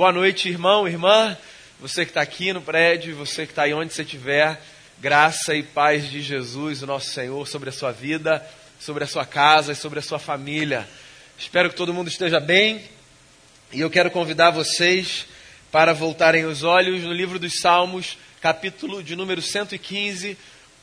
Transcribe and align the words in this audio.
Boa 0.00 0.12
noite, 0.12 0.48
irmão, 0.48 0.88
irmã, 0.88 1.36
você 1.78 2.06
que 2.06 2.10
está 2.10 2.22
aqui 2.22 2.54
no 2.54 2.62
prédio, 2.62 3.14
você 3.14 3.44
que 3.44 3.52
está 3.52 3.64
aí 3.64 3.74
onde 3.74 3.92
você 3.92 4.00
estiver. 4.00 4.58
Graça 4.98 5.54
e 5.54 5.62
paz 5.62 6.08
de 6.08 6.22
Jesus, 6.22 6.82
o 6.82 6.86
nosso 6.86 7.10
Senhor, 7.10 7.46
sobre 7.46 7.68
a 7.68 7.72
sua 7.72 7.92
vida, 7.92 8.42
sobre 8.80 9.04
a 9.04 9.06
sua 9.06 9.26
casa 9.26 9.72
e 9.72 9.76
sobre 9.76 9.98
a 9.98 10.02
sua 10.02 10.18
família. 10.18 10.88
Espero 11.38 11.68
que 11.68 11.76
todo 11.76 11.92
mundo 11.92 12.08
esteja 12.08 12.40
bem 12.40 12.82
e 13.74 13.80
eu 13.80 13.90
quero 13.90 14.10
convidar 14.10 14.52
vocês 14.52 15.26
para 15.70 15.92
voltarem 15.92 16.46
os 16.46 16.62
olhos 16.62 17.02
no 17.02 17.12
livro 17.12 17.38
dos 17.38 17.60
Salmos, 17.60 18.16
capítulo 18.40 19.02
de 19.02 19.14
número 19.14 19.42
115. 19.42 20.34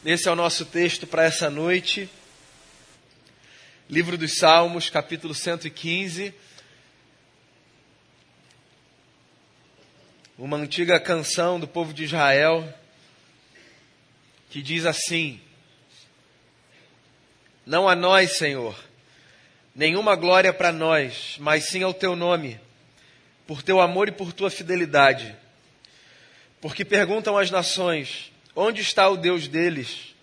Esse 0.05 0.29
é 0.29 0.31
o 0.31 0.35
nosso 0.35 0.63
texto 0.63 1.07
para 1.07 1.23
essa 1.23 1.49
noite. 1.49 2.07
Livro 3.89 4.15
dos 4.15 4.37
Salmos, 4.37 4.91
capítulo 4.91 5.33
115. 5.33 6.35
Uma 10.37 10.55
antiga 10.55 10.99
canção 10.99 11.59
do 11.59 11.67
povo 11.67 11.91
de 11.91 12.03
Israel 12.03 12.71
que 14.51 14.61
diz 14.61 14.85
assim: 14.85 15.41
Não 17.65 17.89
a 17.89 17.95
nós, 17.95 18.37
Senhor, 18.37 18.77
nenhuma 19.75 20.15
glória 20.15 20.53
para 20.53 20.71
nós, 20.71 21.37
mas 21.39 21.65
sim 21.65 21.81
ao 21.81 21.93
teu 21.93 22.15
nome, 22.15 22.59
por 23.47 23.63
teu 23.63 23.81
amor 23.81 24.09
e 24.09 24.11
por 24.11 24.31
tua 24.31 24.51
fidelidade. 24.51 25.35
Porque 26.61 26.85
perguntam 26.85 27.35
as 27.35 27.49
nações: 27.49 28.31
onde 28.55 28.81
está 28.81 29.09
o 29.09 29.17
Deus 29.17 29.47
deles? 29.47 30.15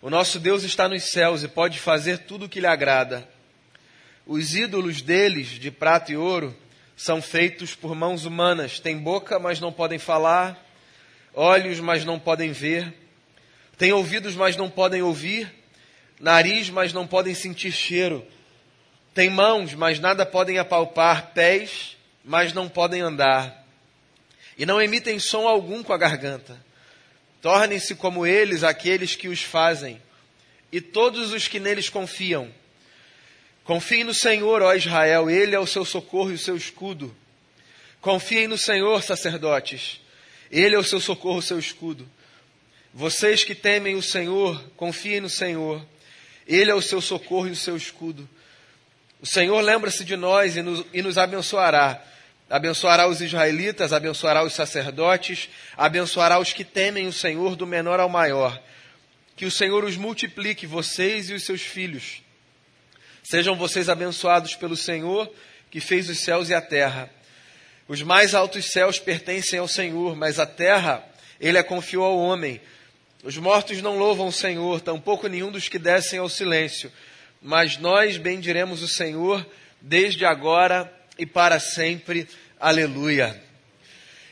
O 0.00 0.08
nosso 0.08 0.38
Deus 0.38 0.62
está 0.62 0.88
nos 0.88 1.02
céus 1.04 1.42
e 1.42 1.48
pode 1.48 1.80
fazer 1.80 2.18
tudo 2.18 2.46
o 2.46 2.48
que 2.48 2.60
lhe 2.60 2.66
agrada. 2.66 3.28
Os 4.24 4.54
ídolos 4.54 5.02
deles, 5.02 5.48
de 5.48 5.70
prata 5.70 6.12
e 6.12 6.16
ouro, 6.16 6.56
são 7.02 7.20
feitos 7.20 7.74
por 7.74 7.96
mãos 7.96 8.24
humanas. 8.26 8.78
Têm 8.78 8.96
boca, 8.96 9.36
mas 9.36 9.58
não 9.58 9.72
podem 9.72 9.98
falar, 9.98 10.56
olhos, 11.34 11.80
mas 11.80 12.04
não 12.04 12.16
podem 12.16 12.52
ver, 12.52 12.94
têm 13.76 13.92
ouvidos, 13.92 14.36
mas 14.36 14.56
não 14.56 14.70
podem 14.70 15.02
ouvir, 15.02 15.52
nariz, 16.20 16.70
mas 16.70 16.92
não 16.92 17.04
podem 17.04 17.34
sentir 17.34 17.72
cheiro, 17.72 18.24
têm 19.12 19.28
mãos, 19.28 19.74
mas 19.74 19.98
nada 19.98 20.24
podem 20.24 20.58
apalpar, 20.58 21.32
pés, 21.32 21.96
mas 22.24 22.52
não 22.52 22.68
podem 22.68 23.00
andar, 23.00 23.66
e 24.56 24.64
não 24.64 24.80
emitem 24.80 25.18
som 25.18 25.48
algum 25.48 25.82
com 25.82 25.92
a 25.92 25.98
garganta. 25.98 26.56
Tornem-se 27.40 27.96
como 27.96 28.24
eles 28.24 28.62
aqueles 28.62 29.16
que 29.16 29.26
os 29.26 29.42
fazem, 29.42 30.00
e 30.70 30.80
todos 30.80 31.32
os 31.32 31.48
que 31.48 31.58
neles 31.58 31.88
confiam 31.88 32.48
Confiem 33.64 34.02
no 34.02 34.12
Senhor, 34.12 34.60
ó 34.60 34.74
Israel, 34.74 35.30
Ele 35.30 35.54
é 35.54 35.58
o 35.58 35.66
seu 35.66 35.84
socorro 35.84 36.30
e 36.30 36.34
o 36.34 36.38
seu 36.38 36.56
escudo. 36.56 37.14
Confiem 38.00 38.48
no 38.48 38.58
Senhor, 38.58 39.02
sacerdotes, 39.02 40.00
Ele 40.50 40.74
é 40.74 40.78
o 40.78 40.84
seu 40.84 41.00
socorro 41.00 41.36
e 41.36 41.38
o 41.38 41.42
seu 41.42 41.58
escudo. 41.58 42.08
Vocês 42.92 43.44
que 43.44 43.54
temem 43.54 43.94
o 43.94 44.02
Senhor, 44.02 44.62
confiem 44.76 45.20
no 45.20 45.30
Senhor, 45.30 45.84
Ele 46.46 46.70
é 46.70 46.74
o 46.74 46.82
seu 46.82 47.00
socorro 47.00 47.46
e 47.46 47.52
o 47.52 47.56
seu 47.56 47.76
escudo. 47.76 48.28
O 49.20 49.26
Senhor 49.26 49.60
lembra-se 49.60 50.04
de 50.04 50.16
nós 50.16 50.56
e 50.56 50.62
nos, 50.62 50.84
e 50.92 51.00
nos 51.00 51.16
abençoará. 51.16 52.02
Abençoará 52.50 53.06
os 53.06 53.20
israelitas, 53.20 53.92
abençoará 53.92 54.42
os 54.42 54.52
sacerdotes, 54.52 55.48
abençoará 55.76 56.40
os 56.40 56.52
que 56.52 56.64
temem 56.64 57.06
o 57.06 57.12
Senhor, 57.12 57.54
do 57.54 57.64
menor 57.66 58.00
ao 58.00 58.08
maior. 58.08 58.60
Que 59.36 59.46
o 59.46 59.50
Senhor 59.50 59.84
os 59.84 59.96
multiplique, 59.96 60.66
vocês 60.66 61.30
e 61.30 61.34
os 61.34 61.44
seus 61.44 61.62
filhos 61.62 62.22
Sejam 63.22 63.54
vocês 63.56 63.88
abençoados 63.88 64.54
pelo 64.56 64.76
Senhor, 64.76 65.32
que 65.70 65.80
fez 65.80 66.08
os 66.08 66.18
céus 66.18 66.48
e 66.48 66.54
a 66.54 66.60
terra. 66.60 67.08
Os 67.86 68.02
mais 68.02 68.34
altos 68.34 68.66
céus 68.66 68.98
pertencem 68.98 69.58
ao 69.58 69.68
Senhor, 69.68 70.16
mas 70.16 70.38
a 70.38 70.46
terra 70.46 71.04
ele 71.40 71.58
a 71.58 71.64
confiou 71.64 72.04
ao 72.04 72.18
homem. 72.18 72.60
Os 73.22 73.36
mortos 73.36 73.80
não 73.80 73.96
louvam 73.96 74.26
o 74.26 74.32
Senhor, 74.32 74.80
tampouco 74.80 75.28
nenhum 75.28 75.50
dos 75.50 75.68
que 75.68 75.78
descem 75.78 76.18
ao 76.18 76.28
silêncio. 76.28 76.90
Mas 77.40 77.76
nós 77.78 78.16
bendiremos 78.16 78.82
o 78.82 78.88
Senhor 78.88 79.46
desde 79.80 80.24
agora 80.24 80.92
e 81.18 81.24
para 81.24 81.60
sempre. 81.60 82.28
Aleluia. 82.58 83.40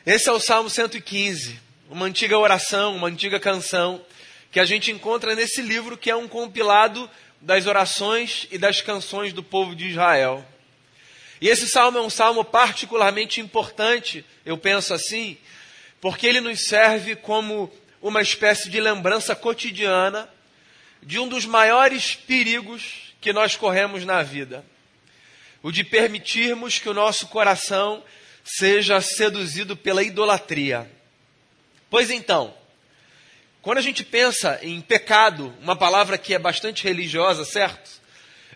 Esse 0.04 0.28
é 0.28 0.32
o 0.32 0.40
Salmo 0.40 0.70
115, 0.70 1.60
uma 1.88 2.06
antiga 2.06 2.38
oração, 2.38 2.96
uma 2.96 3.08
antiga 3.08 3.38
canção 3.38 4.04
que 4.50 4.58
a 4.58 4.64
gente 4.64 4.90
encontra 4.90 5.34
nesse 5.34 5.62
livro 5.62 5.96
que 5.96 6.10
é 6.10 6.16
um 6.16 6.26
compilado 6.26 7.08
das 7.40 7.66
orações 7.66 8.46
e 8.50 8.58
das 8.58 8.80
canções 8.80 9.32
do 9.32 9.42
povo 9.42 9.74
de 9.74 9.88
Israel. 9.88 10.44
E 11.40 11.48
esse 11.48 11.68
salmo 11.68 11.98
é 11.98 12.02
um 12.02 12.10
salmo 12.10 12.44
particularmente 12.44 13.40
importante, 13.40 14.24
eu 14.44 14.58
penso 14.58 14.92
assim, 14.92 15.38
porque 16.00 16.26
ele 16.26 16.40
nos 16.40 16.60
serve 16.60 17.16
como 17.16 17.72
uma 18.02 18.20
espécie 18.20 18.68
de 18.68 18.80
lembrança 18.80 19.34
cotidiana 19.34 20.28
de 21.02 21.18
um 21.18 21.28
dos 21.28 21.46
maiores 21.46 22.14
perigos 22.14 23.14
que 23.20 23.32
nós 23.32 23.56
corremos 23.56 24.04
na 24.04 24.22
vida: 24.22 24.64
o 25.62 25.72
de 25.72 25.82
permitirmos 25.82 26.78
que 26.78 26.88
o 26.88 26.94
nosso 26.94 27.26
coração 27.28 28.02
seja 28.44 29.00
seduzido 29.00 29.76
pela 29.76 30.02
idolatria. 30.02 30.90
Pois 31.88 32.10
então, 32.10 32.54
quando 33.62 33.78
a 33.78 33.82
gente 33.82 34.02
pensa 34.04 34.58
em 34.62 34.80
pecado, 34.80 35.54
uma 35.60 35.76
palavra 35.76 36.16
que 36.16 36.34
é 36.34 36.38
bastante 36.38 36.84
religiosa, 36.84 37.44
certo? 37.44 37.90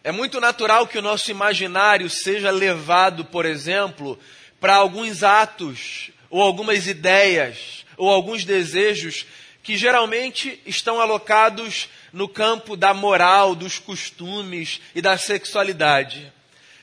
É 0.03 0.11
muito 0.11 0.41
natural 0.41 0.87
que 0.87 0.99
o 0.99 1.03
nosso 1.03 1.31
imaginário 1.31 2.09
seja 2.09 2.51
levado, 2.51 3.25
por 3.25 3.45
exemplo, 3.45 4.19
para 4.59 4.77
alguns 4.77 5.23
atos, 5.23 6.11
ou 6.31 6.43
algumas 6.43 6.87
ideias, 6.87 7.85
ou 7.99 8.11
alguns 8.11 8.45
desejos 8.45 9.27
que 9.63 9.77
geralmente 9.77 10.61
estão 10.65 11.01
alocados 11.01 11.89
no 12.13 12.29
campo 12.29 12.77
da 12.77 12.95
moral, 12.95 13.55
dos 13.55 13.79
costumes 13.79 14.81
e 14.95 15.03
da 15.03 15.19
sexualidade. 15.19 16.33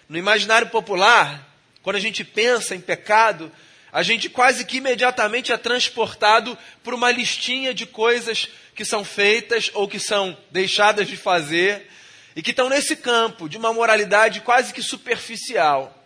No 0.08 0.18
imaginário 0.18 0.70
popular, 0.70 1.48
quando 1.82 1.96
a 1.96 2.00
gente 2.00 2.24
pensa 2.24 2.76
em 2.76 2.82
pecado, 2.82 3.52
a 3.92 4.04
gente 4.04 4.30
quase 4.30 4.66
que 4.66 4.78
imediatamente 4.78 5.52
é 5.52 5.58
transportado 5.58 6.58
por 6.84 6.94
uma 6.94 7.12
listinha 7.12 7.74
de 7.74 7.86
coisas 7.86 8.48
que 8.74 8.86
são 8.86 9.04
feitas 9.04 9.70
ou 9.74 9.88
que 9.88 10.00
são 10.00 10.38
deixadas 10.50 11.08
de 11.08 11.18
fazer 11.18 11.90
e 12.36 12.42
que 12.42 12.52
estão 12.52 12.70
nesse 12.70 12.96
campo 12.96 13.50
de 13.50 13.58
uma 13.58 13.74
moralidade 13.74 14.42
quase 14.42 14.74
que 14.74 14.82
superficial. 14.82 15.98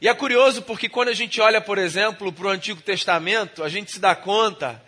E 0.00 0.08
é 0.08 0.14
curioso 0.14 0.60
porque 0.62 0.88
quando 0.88 1.08
a 1.08 1.14
gente 1.14 1.40
olha, 1.40 1.60
por 1.60 1.78
exemplo, 1.78 2.30
para 2.30 2.46
o 2.46 2.50
Antigo 2.50 2.82
Testamento, 2.82 3.64
a 3.64 3.68
gente 3.70 3.90
se 3.90 3.98
dá 3.98 4.14
conta 4.14 4.82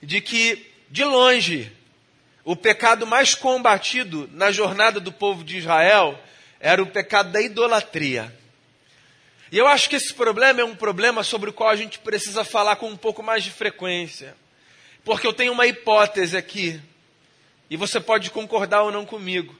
de 0.00 0.20
que, 0.20 0.70
de 0.88 1.02
longe, 1.02 1.72
o 2.44 2.54
pecado 2.54 3.06
mais 3.06 3.34
combatido 3.34 4.30
na 4.32 4.52
jornada 4.52 5.00
do 5.00 5.10
povo 5.10 5.42
de 5.42 5.58
Israel 5.58 6.16
era 6.60 6.80
o 6.80 6.86
pecado 6.86 7.32
da 7.32 7.42
idolatria. 7.42 8.32
E 9.52 9.58
eu 9.58 9.66
acho 9.66 9.88
que 9.88 9.96
esse 9.96 10.14
problema 10.14 10.60
é 10.60 10.64
um 10.64 10.76
problema 10.76 11.24
sobre 11.24 11.50
o 11.50 11.52
qual 11.52 11.70
a 11.70 11.76
gente 11.76 11.98
precisa 11.98 12.44
falar 12.44 12.76
com 12.76 12.88
um 12.88 12.96
pouco 12.96 13.22
mais 13.22 13.42
de 13.42 13.50
frequência. 13.50 14.36
Porque 15.04 15.26
eu 15.26 15.32
tenho 15.32 15.52
uma 15.52 15.66
hipótese 15.66 16.36
aqui, 16.36 16.80
e 17.68 17.76
você 17.76 18.00
pode 18.00 18.30
concordar 18.30 18.82
ou 18.82 18.92
não 18.92 19.04
comigo. 19.04 19.56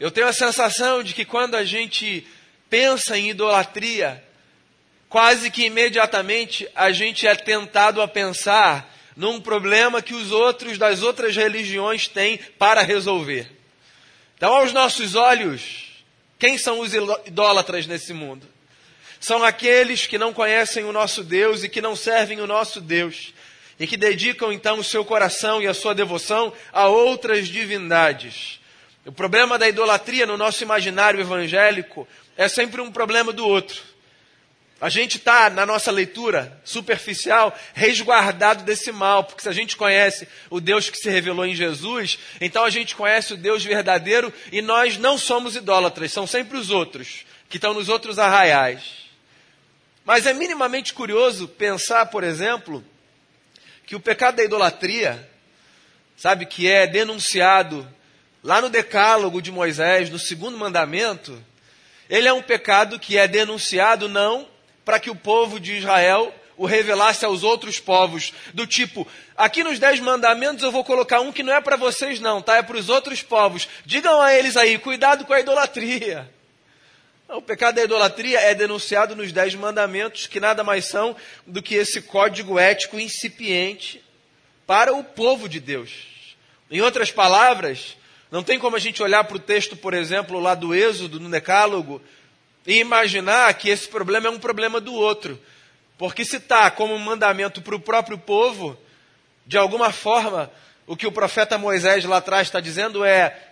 Eu 0.00 0.10
tenho 0.10 0.26
a 0.26 0.32
sensação 0.32 1.02
de 1.02 1.12
que 1.12 1.24
quando 1.24 1.54
a 1.54 1.64
gente 1.64 2.26
pensa 2.70 3.18
em 3.18 3.30
idolatria, 3.30 4.22
quase 5.08 5.50
que 5.50 5.64
imediatamente 5.64 6.68
a 6.74 6.92
gente 6.92 7.26
é 7.26 7.34
tentado 7.34 8.00
a 8.00 8.08
pensar 8.08 8.94
num 9.16 9.40
problema 9.40 10.00
que 10.00 10.14
os 10.14 10.30
outros 10.30 10.78
das 10.78 11.02
outras 11.02 11.34
religiões 11.34 12.06
têm 12.06 12.38
para 12.58 12.82
resolver. 12.82 13.50
Então, 14.36 14.54
aos 14.54 14.72
nossos 14.72 15.16
olhos, 15.16 16.04
quem 16.38 16.56
são 16.56 16.78
os 16.78 16.92
idólatras 17.26 17.86
nesse 17.86 18.12
mundo? 18.12 18.46
São 19.20 19.42
aqueles 19.42 20.06
que 20.06 20.18
não 20.18 20.32
conhecem 20.32 20.84
o 20.84 20.92
nosso 20.92 21.24
Deus 21.24 21.64
e 21.64 21.68
que 21.68 21.80
não 21.80 21.96
servem 21.96 22.40
o 22.40 22.46
nosso 22.46 22.80
Deus, 22.80 23.34
e 23.78 23.86
que 23.86 23.96
dedicam 23.96 24.52
então 24.52 24.78
o 24.78 24.84
seu 24.84 25.04
coração 25.04 25.60
e 25.60 25.66
a 25.66 25.74
sua 25.74 25.94
devoção 25.94 26.52
a 26.72 26.88
outras 26.88 27.48
divindades. 27.48 28.60
O 29.04 29.12
problema 29.12 29.58
da 29.58 29.68
idolatria 29.68 30.26
no 30.26 30.36
nosso 30.36 30.62
imaginário 30.62 31.20
evangélico 31.20 32.06
é 32.36 32.48
sempre 32.48 32.80
um 32.80 32.92
problema 32.92 33.32
do 33.32 33.46
outro. 33.46 33.82
A 34.80 34.88
gente 34.88 35.16
está, 35.16 35.50
na 35.50 35.66
nossa 35.66 35.90
leitura 35.90 36.60
superficial, 36.64 37.56
resguardado 37.74 38.62
desse 38.62 38.92
mal, 38.92 39.24
porque 39.24 39.42
se 39.42 39.48
a 39.48 39.52
gente 39.52 39.76
conhece 39.76 40.28
o 40.48 40.60
Deus 40.60 40.88
que 40.88 40.98
se 40.98 41.10
revelou 41.10 41.44
em 41.44 41.54
Jesus, 41.54 42.16
então 42.40 42.64
a 42.64 42.70
gente 42.70 42.94
conhece 42.94 43.32
o 43.32 43.36
Deus 43.36 43.64
verdadeiro 43.64 44.32
e 44.52 44.62
nós 44.62 44.96
não 44.96 45.18
somos 45.18 45.56
idólatras, 45.56 46.12
são 46.12 46.28
sempre 46.28 46.56
os 46.56 46.70
outros, 46.70 47.24
que 47.48 47.56
estão 47.56 47.74
nos 47.74 47.88
outros 47.88 48.20
arraiais. 48.20 49.07
Mas 50.08 50.24
é 50.24 50.32
minimamente 50.32 50.94
curioso 50.94 51.46
pensar, 51.46 52.06
por 52.06 52.24
exemplo, 52.24 52.82
que 53.84 53.94
o 53.94 54.00
pecado 54.00 54.36
da 54.36 54.42
idolatria, 54.42 55.28
sabe, 56.16 56.46
que 56.46 56.66
é 56.66 56.86
denunciado 56.86 57.86
lá 58.42 58.58
no 58.62 58.70
Decálogo 58.70 59.42
de 59.42 59.52
Moisés, 59.52 60.08
no 60.08 60.18
segundo 60.18 60.56
mandamento, 60.56 61.38
ele 62.08 62.26
é 62.26 62.32
um 62.32 62.40
pecado 62.40 62.98
que 62.98 63.18
é 63.18 63.28
denunciado 63.28 64.08
não 64.08 64.48
para 64.82 64.98
que 64.98 65.10
o 65.10 65.14
povo 65.14 65.60
de 65.60 65.76
Israel 65.76 66.34
o 66.56 66.64
revelasse 66.64 67.26
aos 67.26 67.42
outros 67.42 67.78
povos, 67.78 68.32
do 68.54 68.66
tipo, 68.66 69.06
aqui 69.36 69.62
nos 69.62 69.78
dez 69.78 70.00
mandamentos 70.00 70.64
eu 70.64 70.72
vou 70.72 70.84
colocar 70.84 71.20
um 71.20 71.30
que 71.30 71.42
não 71.42 71.52
é 71.52 71.60
para 71.60 71.76
vocês 71.76 72.18
não, 72.18 72.40
tá? 72.40 72.56
É 72.56 72.62
para 72.62 72.78
os 72.78 72.88
outros 72.88 73.20
povos. 73.20 73.68
Digam 73.84 74.22
a 74.22 74.32
eles 74.32 74.56
aí, 74.56 74.78
cuidado 74.78 75.26
com 75.26 75.34
a 75.34 75.40
idolatria. 75.40 76.37
O 77.28 77.42
pecado 77.42 77.74
da 77.74 77.84
idolatria 77.84 78.40
é 78.40 78.54
denunciado 78.54 79.14
nos 79.14 79.32
dez 79.32 79.54
mandamentos, 79.54 80.26
que 80.26 80.40
nada 80.40 80.64
mais 80.64 80.86
são 80.86 81.14
do 81.46 81.62
que 81.62 81.74
esse 81.74 82.00
código 82.00 82.58
ético 82.58 82.98
incipiente 82.98 84.02
para 84.66 84.94
o 84.94 85.04
povo 85.04 85.46
de 85.46 85.60
Deus. 85.60 85.90
Em 86.70 86.80
outras 86.80 87.10
palavras, 87.10 87.98
não 88.30 88.42
tem 88.42 88.58
como 88.58 88.76
a 88.76 88.78
gente 88.78 89.02
olhar 89.02 89.24
para 89.24 89.36
o 89.36 89.40
texto, 89.40 89.76
por 89.76 89.92
exemplo, 89.92 90.40
lá 90.40 90.54
do 90.54 90.74
Êxodo, 90.74 91.20
no 91.20 91.28
Decálogo, 91.28 92.00
e 92.66 92.78
imaginar 92.78 93.52
que 93.54 93.68
esse 93.68 93.88
problema 93.88 94.28
é 94.28 94.30
um 94.30 94.38
problema 94.38 94.80
do 94.80 94.94
outro. 94.94 95.38
Porque 95.98 96.24
se 96.24 96.36
está 96.36 96.70
como 96.70 96.94
um 96.94 96.98
mandamento 96.98 97.60
para 97.60 97.76
o 97.76 97.80
próprio 97.80 98.16
povo, 98.16 98.78
de 99.46 99.58
alguma 99.58 99.92
forma, 99.92 100.50
o 100.86 100.96
que 100.96 101.06
o 101.06 101.12
profeta 101.12 101.58
Moisés 101.58 102.06
lá 102.06 102.16
atrás 102.16 102.48
está 102.48 102.58
dizendo 102.58 103.04
é: 103.04 103.50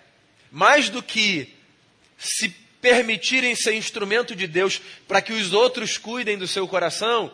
mais 0.51 0.89
do 0.89 1.03
que 1.03 1.55
se 2.17 2.65
permitirem 2.87 3.53
ser 3.57 3.75
instrumento 3.75 4.37
de 4.37 4.47
Deus 4.47 4.81
para 5.09 5.21
que 5.21 5.33
os 5.33 5.53
outros 5.53 5.99
cuidem 5.99 6.39
do 6.39 6.47
seu 6.47 6.69
coração, 6.69 7.33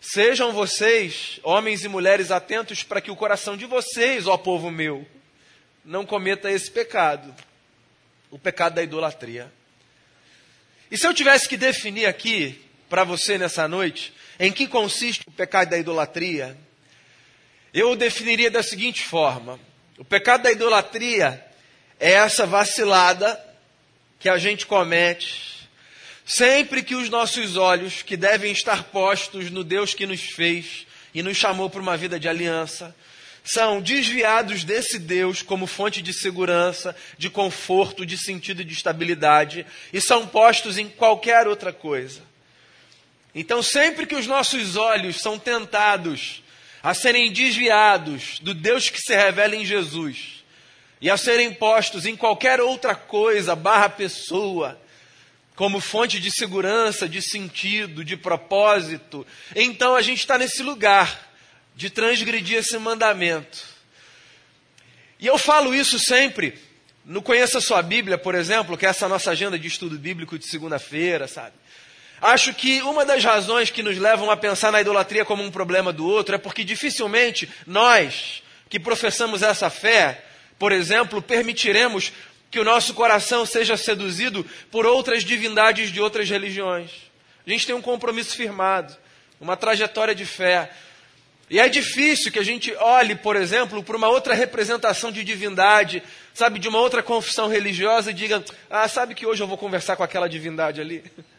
sejam 0.00 0.52
vocês, 0.52 1.40
homens 1.42 1.82
e 1.82 1.88
mulheres, 1.88 2.30
atentos 2.30 2.84
para 2.84 3.00
que 3.00 3.10
o 3.10 3.16
coração 3.16 3.56
de 3.56 3.66
vocês, 3.66 4.28
ó 4.28 4.36
povo 4.36 4.70
meu, 4.70 5.04
não 5.84 6.06
cometa 6.06 6.48
esse 6.52 6.70
pecado, 6.70 7.34
o 8.30 8.38
pecado 8.38 8.76
da 8.76 8.82
idolatria. 8.84 9.52
E 10.88 10.96
se 10.96 11.04
eu 11.04 11.12
tivesse 11.12 11.48
que 11.48 11.56
definir 11.56 12.06
aqui 12.06 12.64
para 12.88 13.02
você 13.02 13.36
nessa 13.36 13.66
noite 13.66 14.14
em 14.38 14.52
que 14.52 14.68
consiste 14.68 15.24
o 15.26 15.32
pecado 15.32 15.70
da 15.70 15.78
idolatria? 15.78 16.56
Eu 17.74 17.90
o 17.90 17.96
definiria 17.96 18.52
da 18.52 18.62
seguinte 18.62 19.02
forma: 19.02 19.58
o 19.98 20.04
pecado 20.04 20.44
da 20.44 20.52
idolatria 20.52 21.44
é 21.98 22.12
essa 22.12 22.46
vacilada 22.46 23.45
que 24.18 24.28
a 24.28 24.38
gente 24.38 24.66
comete 24.66 25.56
sempre 26.26 26.82
que 26.82 26.96
os 26.96 27.08
nossos 27.08 27.56
olhos, 27.56 28.02
que 28.02 28.16
devem 28.16 28.50
estar 28.50 28.84
postos 28.84 29.50
no 29.50 29.62
Deus 29.62 29.94
que 29.94 30.06
nos 30.06 30.20
fez 30.20 30.86
e 31.14 31.22
nos 31.22 31.36
chamou 31.36 31.70
para 31.70 31.80
uma 31.80 31.96
vida 31.96 32.18
de 32.18 32.28
aliança, 32.28 32.94
são 33.44 33.80
desviados 33.80 34.64
desse 34.64 34.98
Deus 34.98 35.40
como 35.40 35.68
fonte 35.68 36.02
de 36.02 36.12
segurança, 36.12 36.96
de 37.16 37.30
conforto, 37.30 38.04
de 38.04 38.18
sentido 38.18 38.62
e 38.62 38.64
de 38.64 38.74
estabilidade, 38.74 39.64
e 39.92 40.00
são 40.00 40.26
postos 40.26 40.76
em 40.76 40.88
qualquer 40.88 41.46
outra 41.46 41.72
coisa. 41.72 42.22
Então, 43.32 43.62
sempre 43.62 44.04
que 44.04 44.16
os 44.16 44.26
nossos 44.26 44.76
olhos 44.76 45.20
são 45.20 45.38
tentados 45.38 46.42
a 46.82 46.92
serem 46.92 47.32
desviados 47.32 48.40
do 48.40 48.52
Deus 48.52 48.90
que 48.90 49.00
se 49.00 49.14
revela 49.14 49.54
em 49.54 49.64
Jesus 49.64 50.35
e 51.00 51.10
a 51.10 51.16
serem 51.16 51.52
postos 51.52 52.06
em 52.06 52.16
qualquer 52.16 52.60
outra 52.60 52.94
coisa, 52.94 53.54
barra 53.54 53.88
pessoa, 53.88 54.80
como 55.54 55.80
fonte 55.80 56.20
de 56.20 56.30
segurança, 56.30 57.08
de 57.08 57.22
sentido, 57.22 58.04
de 58.04 58.16
propósito, 58.16 59.26
então 59.54 59.94
a 59.94 60.02
gente 60.02 60.20
está 60.20 60.36
nesse 60.36 60.62
lugar 60.62 61.30
de 61.74 61.90
transgredir 61.90 62.58
esse 62.58 62.78
mandamento. 62.78 63.64
E 65.18 65.26
eu 65.26 65.38
falo 65.38 65.74
isso 65.74 65.98
sempre 65.98 66.58
no 67.04 67.22
Conheça 67.22 67.60
Sua 67.60 67.80
Bíblia, 67.82 68.18
por 68.18 68.34
exemplo, 68.34 68.76
que 68.76 68.84
é 68.84 68.88
essa 68.88 69.08
nossa 69.08 69.30
agenda 69.30 69.58
de 69.58 69.68
estudo 69.68 69.98
bíblico 69.98 70.38
de 70.38 70.46
segunda-feira, 70.46 71.26
sabe? 71.26 71.54
Acho 72.20 72.52
que 72.52 72.82
uma 72.82 73.04
das 73.04 73.22
razões 73.22 73.70
que 73.70 73.82
nos 73.82 73.96
levam 73.96 74.30
a 74.30 74.36
pensar 74.36 74.72
na 74.72 74.80
idolatria 74.80 75.24
como 75.24 75.42
um 75.42 75.50
problema 75.50 75.92
do 75.92 76.06
outro 76.06 76.34
é 76.34 76.38
porque 76.38 76.64
dificilmente 76.64 77.48
nós, 77.66 78.42
que 78.68 78.80
professamos 78.80 79.42
essa 79.42 79.70
fé, 79.70 80.25
por 80.58 80.72
exemplo, 80.72 81.20
permitiremos 81.20 82.12
que 82.50 82.58
o 82.58 82.64
nosso 82.64 82.94
coração 82.94 83.44
seja 83.44 83.76
seduzido 83.76 84.44
por 84.70 84.86
outras 84.86 85.24
divindades 85.24 85.92
de 85.92 86.00
outras 86.00 86.28
religiões. 86.28 86.90
A 87.46 87.50
gente 87.50 87.66
tem 87.66 87.74
um 87.74 87.82
compromisso 87.82 88.36
firmado, 88.36 88.96
uma 89.40 89.56
trajetória 89.56 90.14
de 90.14 90.24
fé. 90.24 90.70
E 91.48 91.60
é 91.60 91.68
difícil 91.68 92.32
que 92.32 92.38
a 92.38 92.44
gente 92.44 92.74
olhe, 92.76 93.14
por 93.14 93.36
exemplo, 93.36 93.82
para 93.82 93.96
uma 93.96 94.08
outra 94.08 94.34
representação 94.34 95.12
de 95.12 95.22
divindade, 95.22 96.02
sabe, 96.34 96.58
de 96.58 96.68
uma 96.68 96.80
outra 96.80 97.02
confissão 97.02 97.46
religiosa 97.46 98.10
e 98.10 98.14
diga: 98.14 98.44
Ah, 98.68 98.88
sabe 98.88 99.14
que 99.14 99.26
hoje 99.26 99.42
eu 99.42 99.46
vou 99.46 99.56
conversar 99.56 99.94
com 99.94 100.02
aquela 100.02 100.28
divindade 100.28 100.80
ali? 100.80 101.04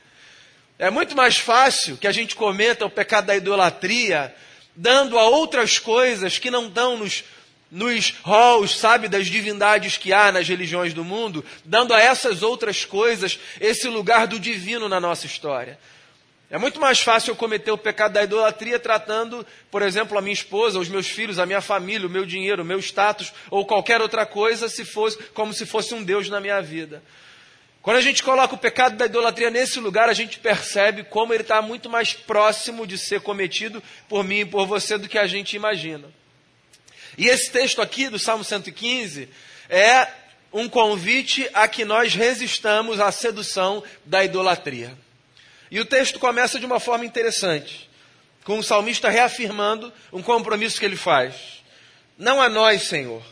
É 0.79 0.91
muito 0.91 1.15
mais 1.15 1.39
fácil 1.39 1.97
que 1.97 2.05
a 2.05 2.11
gente 2.11 2.35
cometa 2.35 2.85
o 2.85 2.89
pecado 2.89 3.25
da 3.25 3.35
idolatria 3.35 4.31
dando 4.75 5.17
a 5.17 5.27
outras 5.27 5.79
coisas 5.79 6.37
que 6.37 6.51
não 6.51 6.69
dão 6.69 6.97
nos, 6.97 7.23
nos 7.69 8.13
halls, 8.23 8.77
sabe, 8.77 9.07
das 9.07 9.27
divindades 9.27 9.97
que 9.97 10.13
há 10.13 10.31
nas 10.31 10.47
religiões 10.47 10.93
do 10.93 11.03
mundo, 11.03 11.43
dando 11.65 11.93
a 11.93 11.99
essas 11.99 12.41
outras 12.41 12.85
coisas 12.85 13.39
esse 13.59 13.87
lugar 13.87 14.27
do 14.27 14.39
divino 14.39 14.87
na 14.87 14.99
nossa 14.99 15.25
história. 15.25 15.77
É 16.49 16.57
muito 16.57 16.79
mais 16.79 17.01
fácil 17.01 17.31
eu 17.31 17.35
cometer 17.35 17.71
o 17.71 17.77
pecado 17.77 18.13
da 18.13 18.23
idolatria 18.23 18.79
tratando, 18.79 19.45
por 19.69 19.81
exemplo, 19.81 20.17
a 20.17 20.21
minha 20.21 20.33
esposa, 20.33 20.79
os 20.79 20.87
meus 20.87 21.07
filhos, 21.07 21.39
a 21.39 21.45
minha 21.45 21.59
família, 21.59 22.07
o 22.07 22.09
meu 22.09 22.25
dinheiro, 22.25 22.61
o 22.63 22.65
meu 22.65 22.79
status 22.79 23.33
ou 23.51 23.65
qualquer 23.65 24.01
outra 24.01 24.25
coisa, 24.25 24.69
se 24.69 24.85
fosse 24.85 25.17
como 25.33 25.53
se 25.53 25.65
fosse 25.65 25.93
um 25.93 26.01
Deus 26.01 26.29
na 26.29 26.39
minha 26.39 26.61
vida. 26.61 27.03
Quando 27.81 27.97
a 27.97 28.01
gente 28.01 28.23
coloca 28.23 28.55
o 28.55 28.57
pecado 28.57 28.95
da 28.95 29.05
idolatria 29.05 29.49
nesse 29.49 29.79
lugar, 29.79 30.07
a 30.07 30.13
gente 30.13 30.39
percebe 30.39 31.03
como 31.03 31.33
ele 31.33 31.43
está 31.43 31.61
muito 31.61 31.89
mais 31.89 32.13
próximo 32.13 32.87
de 32.87 32.97
ser 32.97 33.19
cometido 33.21 33.83
por 34.07 34.23
mim 34.23 34.39
e 34.39 34.45
por 34.45 34.65
você 34.65 34.97
do 34.97 35.07
que 35.09 35.17
a 35.17 35.27
gente 35.27 35.55
imagina. 35.55 36.07
E 37.17 37.27
esse 37.27 37.49
texto 37.49 37.81
aqui 37.81 38.09
do 38.09 38.19
Salmo 38.19 38.43
115 38.43 39.27
é 39.69 40.07
um 40.53 40.69
convite 40.69 41.49
a 41.53 41.67
que 41.67 41.83
nós 41.83 42.13
resistamos 42.13 42.99
à 42.99 43.11
sedução 43.11 43.83
da 44.05 44.23
idolatria. 44.23 44.95
E 45.71 45.79
o 45.79 45.85
texto 45.85 46.19
começa 46.19 46.59
de 46.59 46.65
uma 46.65 46.79
forma 46.79 47.05
interessante, 47.05 47.89
com 48.43 48.59
o 48.59 48.63
salmista 48.63 49.09
reafirmando 49.09 49.91
um 50.13 50.21
compromisso 50.21 50.79
que 50.79 50.85
ele 50.85 50.95
faz. 50.95 51.35
Não 52.17 52.41
a 52.41 52.47
nós, 52.47 52.83
Senhor, 52.83 53.23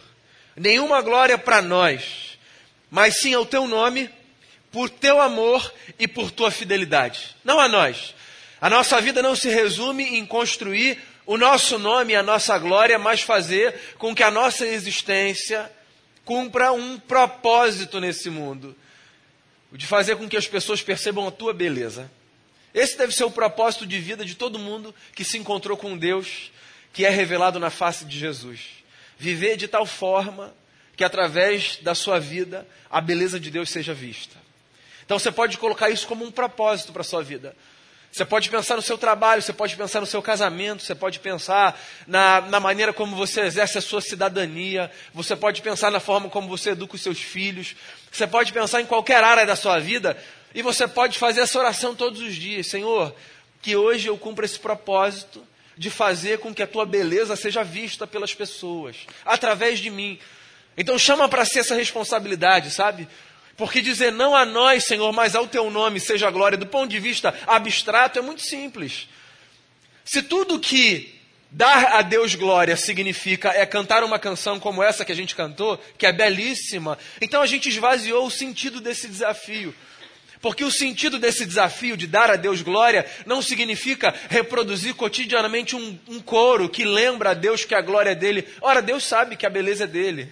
nenhuma 0.56 1.02
glória 1.02 1.38
para 1.38 1.62
nós, 1.62 2.38
mas 2.90 3.18
sim 3.18 3.34
ao 3.34 3.46
teu 3.46 3.68
nome 3.68 4.10
por 4.72 4.90
teu 4.90 5.22
amor 5.22 5.74
e 5.98 6.06
por 6.06 6.32
tua 6.32 6.52
fidelidade. 6.52 7.36
Não 7.46 7.62
a 7.62 7.68
nós. 7.70 8.14
A 8.60 8.70
nossa 8.70 9.00
vida 9.00 9.22
não 9.22 9.36
se 9.36 9.48
resume 9.48 10.18
em 10.18 10.26
construir 10.26 11.00
o 11.26 11.38
nosso 11.38 11.80
nome 11.80 12.14
e 12.14 12.16
a 12.16 12.24
nossa 12.24 12.58
glória, 12.58 13.00
mas 13.00 13.22
fazer 13.22 13.74
com 13.98 14.14
que 14.14 14.24
a 14.24 14.32
nossa 14.32 14.66
existência 14.66 15.72
cumpra 16.24 16.72
um 16.72 17.00
propósito 17.00 18.00
nesse 18.00 18.30
mundo. 18.30 18.76
O 19.72 19.78
de 19.78 19.86
fazer 19.86 20.16
com 20.16 20.28
que 20.28 20.38
as 20.38 20.48
pessoas 20.48 20.82
percebam 20.82 21.28
a 21.28 21.32
tua 21.32 21.54
beleza. 21.54 22.10
Esse 22.74 22.98
deve 22.98 23.14
ser 23.14 23.24
o 23.24 23.32
propósito 23.32 23.86
de 23.86 24.00
vida 24.00 24.26
de 24.26 24.36
todo 24.36 24.60
mundo 24.60 24.94
que 25.14 25.24
se 25.24 25.38
encontrou 25.38 25.78
com 25.78 25.98
Deus, 25.98 26.52
que 26.94 27.06
é 27.06 27.10
revelado 27.10 27.60
na 27.60 27.70
face 27.70 28.06
de 28.06 28.20
Jesus. 28.20 28.62
Viver 29.18 29.56
de 29.56 29.68
tal 29.68 29.86
forma 29.86 30.54
que 30.96 31.04
através 31.04 31.78
da 31.82 31.96
sua 31.96 32.20
vida 32.20 32.68
a 32.90 33.02
beleza 33.02 33.40
de 33.40 33.50
Deus 33.50 33.70
seja 33.70 33.94
vista. 33.94 34.36
Então 35.06 35.20
você 35.20 35.32
pode 35.32 35.58
colocar 35.58 35.90
isso 35.90 36.08
como 36.08 36.26
um 36.26 36.32
propósito 36.32 36.92
para 36.92 37.02
a 37.02 37.06
sua 37.06 37.24
vida. 37.24 37.56
Você 38.16 38.24
pode 38.24 38.50
pensar 38.50 38.78
no 38.78 38.82
seu 38.82 38.98
trabalho, 38.98 39.42
você 39.42 39.52
pode 39.52 39.76
pensar 39.76 40.00
no 40.00 40.06
seu 40.06 40.22
casamento, 40.22 40.82
você 40.82 40.96
pode 40.96 41.20
pensar 41.20 41.78
na, 42.08 42.40
na, 42.40 42.62
maneira 42.62 42.94
como 42.94 43.14
você 43.14 43.42
exerce 43.42 43.78
a 43.78 43.82
sua 43.82 44.00
cidadania, 44.00 44.90
você 45.14 45.36
pode 45.36 45.62
pensar 45.62 45.92
na 45.92 46.00
forma 46.00 46.30
como 46.30 46.48
você 46.48 46.70
educa 46.70 46.96
os 46.96 47.02
seus 47.02 47.20
filhos, 47.20 47.76
você 48.10 48.26
pode 48.26 48.54
pensar 48.54 48.80
em 48.80 48.86
qualquer 48.86 49.22
área 49.22 49.46
da 49.46 49.58
sua 49.58 49.80
vida 49.80 50.18
e 50.54 50.62
você 50.62 50.88
pode 50.88 51.20
fazer 51.20 51.42
essa 51.42 51.60
oração 51.60 51.94
todos 51.94 52.22
os 52.22 52.34
dias: 52.34 52.68
Senhor, 52.68 53.14
que 53.62 53.76
hoje 53.76 54.08
eu 54.08 54.18
cumpra 54.18 54.46
esse 54.46 54.60
propósito 54.60 55.46
de 55.78 55.90
fazer 55.90 56.40
com 56.40 56.54
que 56.54 56.64
a 56.64 56.68
tua 56.68 56.86
beleza 56.86 57.36
seja 57.36 57.66
vista 57.66 58.08
pelas 58.08 58.34
pessoas, 58.34 58.96
através 59.26 59.78
de 59.80 59.90
mim. 59.90 60.18
Então 60.78 60.98
chama 60.98 61.28
para 61.28 61.44
si 61.44 61.60
essa 61.60 61.76
responsabilidade, 61.76 62.72
sabe? 62.72 63.10
Porque 63.58 63.82
dizer 63.82 64.12
não 64.12 64.36
a 64.36 64.46
nós, 64.46 64.84
Senhor, 64.84 65.12
mas 65.14 65.36
ao 65.36 65.48
teu 65.48 65.70
nome 65.70 66.00
seja 66.00 66.28
a 66.28 66.32
glória, 66.32 66.58
do 66.58 66.66
ponto 66.66 66.90
de 66.90 67.00
vista 67.00 67.34
abstrato, 67.48 68.20
é 68.20 68.22
muito 68.22 68.42
simples. 68.42 69.08
Se 70.04 70.22
tudo 70.22 70.60
que 70.60 71.16
dar 71.50 71.94
a 71.94 72.02
Deus 72.02 72.36
glória 72.36 72.76
significa 72.76 73.50
é 73.50 73.66
cantar 73.66 74.04
uma 74.04 74.20
canção 74.20 74.60
como 74.60 74.84
essa 74.84 75.06
que 75.06 75.12
a 75.12 75.16
gente 75.16 75.36
cantou, 75.36 75.82
que 75.98 76.06
é 76.06 76.12
belíssima, 76.12 76.98
então 77.22 77.42
a 77.42 77.46
gente 77.46 77.70
esvaziou 77.70 78.26
o 78.26 78.32
sentido 78.32 78.82
desse 78.82 79.08
desafio. 79.08 79.74
Porque 80.42 80.66
o 80.66 80.72
sentido 80.72 81.18
desse 81.18 81.46
desafio 81.46 81.96
de 81.96 82.06
dar 82.06 82.30
a 82.30 82.36
Deus 82.36 82.62
glória 82.62 83.06
não 83.26 83.42
significa 83.42 84.14
reproduzir 84.30 84.94
cotidianamente 84.94 85.76
um, 85.76 85.98
um 86.08 86.20
coro 86.20 86.70
que 86.70 86.84
lembra 86.84 87.32
a 87.32 87.34
Deus 87.34 87.64
que 87.64 87.74
a 87.74 87.82
glória 87.82 88.12
é 88.12 88.16
dele. 88.16 88.46
Ora, 88.62 88.82
Deus 88.82 89.06
sabe 89.06 89.38
que 89.38 89.46
a 89.46 89.50
beleza 89.50 89.86
é 89.86 89.88
dele. 89.88 90.32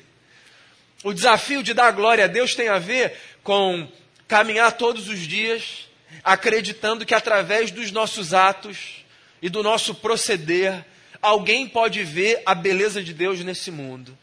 O 1.03 1.13
desafio 1.13 1.61
de 1.61 1.73
dar 1.73 1.91
glória 1.91 2.23
a 2.23 2.27
Deus 2.27 2.55
tem 2.55 2.69
a 2.69 2.79
ver 2.79 3.13
com 3.43 3.87
caminhar 4.27 4.71
todos 4.71 5.09
os 5.09 5.19
dias 5.19 5.87
acreditando 6.23 7.05
que 7.05 7.13
através 7.13 7.71
dos 7.71 7.91
nossos 7.91 8.33
atos 8.33 9.03
e 9.41 9.49
do 9.49 9.61
nosso 9.61 9.95
proceder, 9.95 10.85
alguém 11.21 11.67
pode 11.67 12.03
ver 12.03 12.41
a 12.45 12.55
beleza 12.55 13.03
de 13.03 13.13
Deus 13.13 13.39
nesse 13.39 13.71
mundo. 13.71 14.17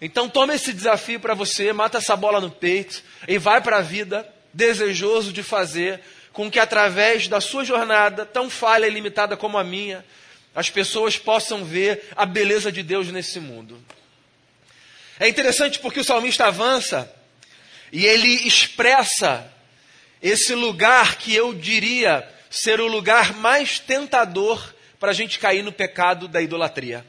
Então 0.00 0.28
toma 0.28 0.54
esse 0.54 0.72
desafio 0.72 1.18
para 1.18 1.34
você, 1.34 1.72
mata 1.72 1.98
essa 1.98 2.14
bola 2.14 2.40
no 2.40 2.50
peito 2.50 3.02
e 3.26 3.38
vai 3.38 3.60
para 3.60 3.78
a 3.78 3.82
vida 3.82 4.28
desejoso 4.52 5.32
de 5.32 5.42
fazer 5.42 6.00
com 6.32 6.50
que 6.50 6.58
através 6.58 7.28
da 7.28 7.40
sua 7.40 7.64
jornada, 7.64 8.26
tão 8.26 8.50
falha 8.50 8.86
e 8.86 8.90
limitada 8.90 9.36
como 9.36 9.56
a 9.56 9.64
minha, 9.64 10.04
as 10.54 10.68
pessoas 10.70 11.16
possam 11.16 11.64
ver 11.64 12.08
a 12.14 12.26
beleza 12.26 12.70
de 12.70 12.82
Deus 12.82 13.08
nesse 13.08 13.40
mundo. 13.40 13.78
É 15.18 15.28
interessante 15.28 15.78
porque 15.78 16.00
o 16.00 16.04
salmista 16.04 16.46
avança 16.46 17.12
e 17.92 18.04
ele 18.04 18.46
expressa 18.46 19.50
esse 20.22 20.54
lugar 20.54 21.16
que 21.16 21.34
eu 21.34 21.54
diria 21.54 22.28
ser 22.50 22.80
o 22.80 22.86
lugar 22.86 23.34
mais 23.34 23.78
tentador 23.78 24.74
para 24.98 25.10
a 25.10 25.14
gente 25.14 25.38
cair 25.38 25.62
no 25.62 25.72
pecado 25.72 26.28
da 26.28 26.42
idolatria. 26.42 27.04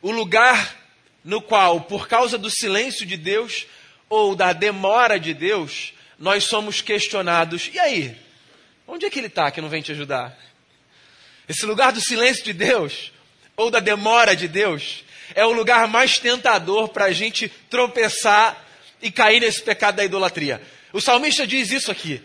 O 0.00 0.10
lugar 0.10 0.76
no 1.24 1.40
qual, 1.40 1.82
por 1.82 2.08
causa 2.08 2.36
do 2.36 2.50
silêncio 2.50 3.06
de 3.06 3.16
Deus 3.16 3.66
ou 4.08 4.34
da 4.34 4.52
demora 4.52 5.18
de 5.18 5.32
Deus, 5.32 5.92
nós 6.18 6.44
somos 6.44 6.80
questionados. 6.80 7.70
E 7.72 7.78
aí? 7.78 8.16
Onde 8.86 9.06
é 9.06 9.10
que 9.10 9.18
ele 9.18 9.28
está 9.28 9.50
que 9.50 9.60
não 9.60 9.68
vem 9.68 9.82
te 9.82 9.92
ajudar? 9.92 10.36
Esse 11.48 11.64
lugar 11.66 11.92
do 11.92 12.00
silêncio 12.00 12.44
de 12.44 12.52
Deus 12.52 13.12
ou 13.56 13.70
da 13.70 13.80
demora 13.80 14.34
de 14.34 14.48
Deus 14.48 15.04
é 15.34 15.44
o 15.44 15.52
lugar 15.52 15.88
mais 15.88 16.18
tentador 16.18 16.88
para 16.88 17.06
a 17.06 17.12
gente 17.12 17.48
tropeçar 17.70 18.64
e 19.00 19.10
cair 19.10 19.40
nesse 19.40 19.62
pecado 19.62 19.96
da 19.96 20.04
idolatria. 20.04 20.60
O 20.92 21.00
salmista 21.00 21.46
diz 21.46 21.70
isso 21.70 21.90
aqui. 21.90 22.22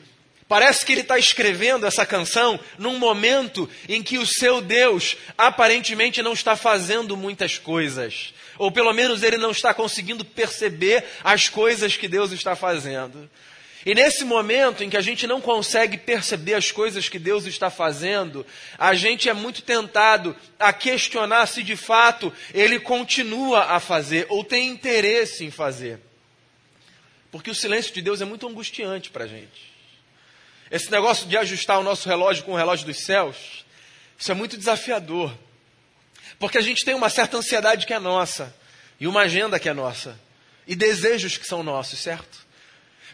Parece 0.48 0.86
que 0.86 0.94
ele 0.94 1.02
está 1.02 1.20
escrevendo 1.20 1.86
essa 1.86 2.06
canção 2.06 2.58
num 2.78 2.98
momento 2.98 3.70
em 3.90 4.02
que 4.02 4.18
o 4.18 4.26
seu 4.26 4.62
Deus 4.62 5.18
aparentemente 5.38 6.22
não 6.22 6.32
está 6.32 6.56
fazendo 6.56 7.18
muitas 7.18 7.58
coisas. 7.58 8.34
Ou 8.58 8.72
pelo 8.72 8.94
menos 8.94 9.24
ele 9.24 9.38
não 9.38 9.52
está 9.52 9.74
conseguindo 9.74 10.24
perceber 10.24 11.04
as 11.24 11.50
coisas 11.50 11.98
que 11.98 12.08
Deus 12.08 12.32
está 12.32 12.56
fazendo. 12.56 13.30
E 13.88 13.96
nesse 13.96 14.25
momento 14.25 14.84
em 14.84 14.89
que 14.89 14.98
a 14.98 15.01
gente 15.01 15.25
não 15.25 15.39
consegue 15.39 15.98
perceber 15.98 16.56
as 16.56 16.74
coisas 16.74 17.08
que 17.08 17.17
Deus 17.17 17.46
está 17.46 17.70
fazendo, 17.70 18.46
a 18.77 18.94
gente 18.94 19.29
é 19.29 19.34
muito 19.34 19.62
tentado 19.62 20.36
a 20.60 20.74
questionar 20.74 21.46
se 21.48 21.63
de 21.63 21.77
fato 21.77 22.34
ele 22.53 22.82
continua 22.82 23.62
a 23.62 23.79
fazer 23.79 24.25
ou 24.27 24.44
tem 24.44 24.67
interesse 24.67 25.46
em 25.46 25.51
fazer. 25.51 26.01
Porque 27.32 27.50
o 27.50 27.56
silêncio 27.56 27.94
de 27.94 28.01
Deus 28.01 28.20
é 28.20 28.25
muito 28.25 28.46
angustiante 28.46 29.10
para 29.10 29.24
a 29.24 29.27
gente. 29.27 29.72
Esse 30.70 30.91
negócio 30.91 31.25
de 31.25 31.38
ajustar 31.38 31.79
o 31.79 31.84
nosso 31.84 32.10
relógio 32.10 32.44
com 32.44 32.51
o 32.51 32.58
relógio 32.58 32.86
dos 32.86 33.06
céus, 33.06 33.65
isso 34.20 34.29
é 34.29 34.36
muito 34.36 34.58
desafiador. 34.58 35.34
Porque 36.38 36.58
a 36.58 36.62
gente 36.62 36.84
tem 36.84 36.94
uma 36.94 37.10
certa 37.10 37.38
ansiedade 37.38 37.86
que 37.86 37.94
é 37.94 38.00
nossa, 38.00 38.53
e 39.00 39.08
uma 39.08 39.22
agenda 39.22 39.58
que 39.58 39.70
é 39.70 39.74
nossa, 39.74 40.20
e 40.67 40.75
desejos 40.75 41.38
que 41.38 41.48
são 41.48 41.63
nossos, 41.63 42.00
certo? 42.00 42.47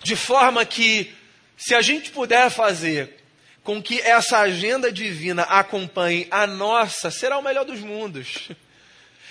De 0.04 0.16
forma 0.16 0.66
que, 0.66 1.14
se 1.58 1.74
a 1.74 1.82
gente 1.82 2.12
puder 2.12 2.50
fazer 2.50 3.24
com 3.64 3.82
que 3.82 4.02
essa 4.02 4.40
agenda 4.40 4.92
divina 4.92 5.44
acompanhe 5.44 6.28
a 6.30 6.46
nossa, 6.46 7.10
será 7.10 7.38
o 7.38 7.42
melhor 7.42 7.64
dos 7.64 7.80
mundos. 7.80 8.50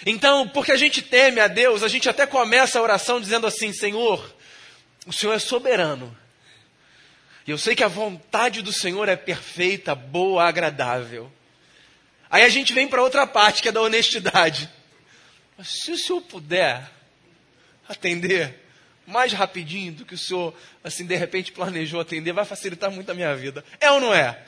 Então, 0.04 0.48
porque 0.48 0.72
a 0.72 0.76
gente 0.76 1.02
teme 1.02 1.38
a 1.40 1.46
Deus, 1.46 1.82
a 1.82 1.88
gente 1.88 2.08
até 2.08 2.26
começa 2.26 2.78
a 2.78 2.82
oração 2.82 3.20
dizendo 3.20 3.46
assim: 3.46 3.72
Senhor, 3.72 4.34
o 5.06 5.12
Senhor 5.12 5.34
é 5.34 5.38
soberano. 5.38 6.16
E 7.46 7.50
eu 7.50 7.58
sei 7.58 7.74
que 7.74 7.84
a 7.84 7.88
vontade 7.88 8.62
do 8.62 8.72
Senhor 8.72 9.08
é 9.08 9.16
perfeita, 9.16 9.94
boa, 9.94 10.44
agradável. 10.44 11.30
Aí 12.30 12.42
a 12.44 12.48
gente 12.48 12.72
vem 12.72 12.88
para 12.88 13.02
outra 13.02 13.26
parte, 13.26 13.60
que 13.60 13.68
é 13.68 13.72
da 13.72 13.82
honestidade. 13.82 14.70
Mas 15.58 15.68
se 15.68 15.92
o 15.92 15.98
Senhor 15.98 16.22
puder 16.22 16.90
atender 17.88 18.61
mais 19.06 19.32
rapidinho 19.32 19.92
do 19.92 20.04
que 20.04 20.14
o 20.14 20.18
Senhor, 20.18 20.54
assim, 20.82 21.04
de 21.04 21.16
repente 21.16 21.52
planejou 21.52 22.00
atender, 22.00 22.32
vai 22.32 22.44
facilitar 22.44 22.90
muito 22.90 23.10
a 23.10 23.14
minha 23.14 23.34
vida. 23.34 23.64
É 23.80 23.90
ou 23.90 24.00
não 24.00 24.14
é? 24.14 24.38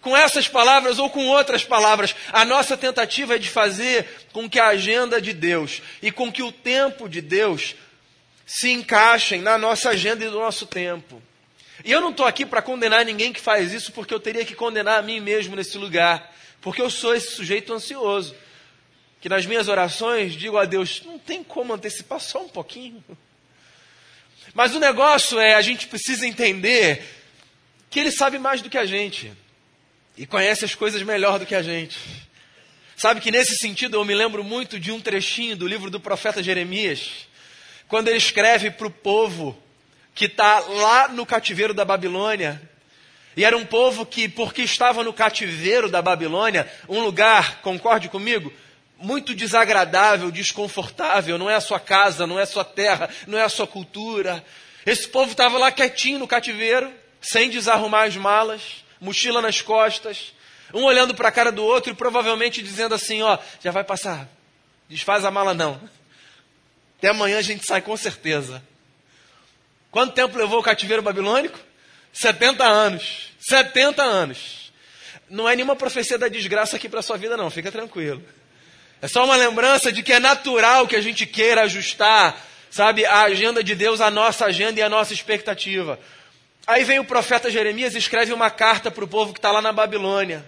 Com 0.00 0.16
essas 0.16 0.46
palavras 0.46 0.98
ou 0.98 1.10
com 1.10 1.26
outras 1.26 1.64
palavras, 1.64 2.14
a 2.32 2.44
nossa 2.44 2.76
tentativa 2.76 3.34
é 3.34 3.38
de 3.38 3.50
fazer 3.50 4.08
com 4.32 4.48
que 4.48 4.60
a 4.60 4.68
agenda 4.68 5.20
de 5.20 5.32
Deus 5.32 5.82
e 6.00 6.12
com 6.12 6.30
que 6.30 6.42
o 6.42 6.52
tempo 6.52 7.08
de 7.08 7.20
Deus 7.20 7.74
se 8.46 8.70
encaixem 8.70 9.42
na 9.42 9.58
nossa 9.58 9.90
agenda 9.90 10.24
e 10.24 10.28
no 10.28 10.38
nosso 10.38 10.66
tempo. 10.66 11.20
E 11.84 11.90
eu 11.90 12.00
não 12.00 12.10
estou 12.10 12.24
aqui 12.24 12.46
para 12.46 12.62
condenar 12.62 13.04
ninguém 13.04 13.32
que 13.32 13.40
faz 13.40 13.72
isso, 13.72 13.92
porque 13.92 14.14
eu 14.14 14.20
teria 14.20 14.44
que 14.44 14.54
condenar 14.54 14.98
a 14.98 15.02
mim 15.02 15.20
mesmo 15.20 15.56
nesse 15.56 15.76
lugar, 15.76 16.32
porque 16.60 16.80
eu 16.80 16.88
sou 16.88 17.14
esse 17.14 17.32
sujeito 17.32 17.72
ansioso, 17.72 18.34
que 19.20 19.28
nas 19.28 19.44
minhas 19.44 19.68
orações 19.68 20.34
digo 20.34 20.56
a 20.56 20.64
Deus: 20.64 21.02
não 21.04 21.18
tem 21.18 21.42
como 21.42 21.74
antecipar 21.74 22.20
só 22.20 22.42
um 22.42 22.48
pouquinho. 22.48 23.04
Mas 24.56 24.74
o 24.74 24.80
negócio 24.80 25.38
é, 25.38 25.52
a 25.52 25.60
gente 25.60 25.86
precisa 25.86 26.26
entender 26.26 27.04
que 27.90 28.00
Ele 28.00 28.10
sabe 28.10 28.38
mais 28.38 28.62
do 28.62 28.70
que 28.70 28.78
a 28.78 28.86
gente, 28.86 29.30
e 30.16 30.24
conhece 30.24 30.64
as 30.64 30.74
coisas 30.74 31.02
melhor 31.02 31.38
do 31.38 31.44
que 31.44 31.54
a 31.54 31.60
gente. 31.60 31.98
Sabe 32.96 33.20
que 33.20 33.30
nesse 33.30 33.54
sentido 33.54 33.98
eu 33.98 34.04
me 34.06 34.14
lembro 34.14 34.42
muito 34.42 34.80
de 34.80 34.90
um 34.90 34.98
trechinho 34.98 35.54
do 35.54 35.66
livro 35.66 35.90
do 35.90 36.00
profeta 36.00 36.42
Jeremias, 36.42 37.28
quando 37.86 38.08
ele 38.08 38.16
escreve 38.16 38.70
para 38.70 38.86
o 38.86 38.90
povo 38.90 39.62
que 40.14 40.24
está 40.24 40.60
lá 40.60 41.08
no 41.08 41.26
cativeiro 41.26 41.74
da 41.74 41.84
Babilônia. 41.84 42.58
E 43.36 43.44
era 43.44 43.58
um 43.58 43.66
povo 43.66 44.06
que, 44.06 44.26
porque 44.26 44.62
estava 44.62 45.04
no 45.04 45.12
cativeiro 45.12 45.90
da 45.90 46.00
Babilônia, 46.00 46.66
um 46.88 47.00
lugar, 47.00 47.60
concorde 47.60 48.08
comigo, 48.08 48.50
muito 48.98 49.34
desagradável, 49.34 50.30
desconfortável, 50.30 51.38
não 51.38 51.50
é 51.50 51.54
a 51.54 51.60
sua 51.60 51.78
casa, 51.78 52.26
não 52.26 52.38
é 52.38 52.42
a 52.42 52.46
sua 52.46 52.64
terra, 52.64 53.10
não 53.26 53.38
é 53.38 53.42
a 53.42 53.48
sua 53.48 53.66
cultura. 53.66 54.44
Esse 54.84 55.08
povo 55.08 55.32
estava 55.32 55.58
lá 55.58 55.70
quietinho 55.70 56.18
no 56.18 56.28
cativeiro, 56.28 56.92
sem 57.20 57.50
desarrumar 57.50 58.06
as 58.06 58.16
malas, 58.16 58.84
mochila 59.00 59.42
nas 59.42 59.60
costas, 59.60 60.32
um 60.72 60.84
olhando 60.84 61.14
para 61.14 61.28
a 61.28 61.32
cara 61.32 61.52
do 61.52 61.64
outro 61.64 61.92
e 61.92 61.96
provavelmente 61.96 62.62
dizendo 62.62 62.94
assim: 62.94 63.22
Ó, 63.22 63.38
já 63.62 63.70
vai 63.70 63.84
passar, 63.84 64.28
desfaz 64.88 65.24
a 65.24 65.30
mala 65.30 65.52
não. 65.52 65.80
Até 66.98 67.08
amanhã 67.08 67.38
a 67.38 67.42
gente 67.42 67.66
sai 67.66 67.82
com 67.82 67.96
certeza. 67.96 68.62
Quanto 69.90 70.14
tempo 70.14 70.38
levou 70.38 70.60
o 70.60 70.62
cativeiro 70.62 71.02
babilônico? 71.02 71.58
70 72.12 72.64
anos. 72.64 73.32
70 73.40 74.02
anos. 74.02 74.72
Não 75.28 75.48
é 75.48 75.54
nenhuma 75.54 75.76
profecia 75.76 76.18
da 76.18 76.28
desgraça 76.28 76.76
aqui 76.76 76.88
para 76.88 77.02
sua 77.02 77.16
vida, 77.16 77.36
não, 77.36 77.50
fica 77.50 77.70
tranquilo. 77.70 78.22
É 79.00 79.08
só 79.08 79.24
uma 79.24 79.36
lembrança 79.36 79.92
de 79.92 80.02
que 80.02 80.12
é 80.12 80.18
natural 80.18 80.86
que 80.86 80.96
a 80.96 81.00
gente 81.00 81.26
queira 81.26 81.62
ajustar, 81.62 82.40
sabe, 82.70 83.04
a 83.04 83.22
agenda 83.22 83.62
de 83.62 83.74
Deus 83.74 84.00
à 84.00 84.10
nossa 84.10 84.46
agenda 84.46 84.80
e 84.80 84.82
à 84.82 84.88
nossa 84.88 85.12
expectativa. 85.12 85.98
Aí 86.66 86.82
vem 86.82 86.98
o 86.98 87.04
profeta 87.04 87.50
Jeremias 87.50 87.94
e 87.94 87.98
escreve 87.98 88.32
uma 88.32 88.50
carta 88.50 88.90
para 88.90 89.04
o 89.04 89.08
povo 89.08 89.32
que 89.32 89.38
está 89.38 89.52
lá 89.52 89.62
na 89.62 89.72
Babilônia. 89.72 90.44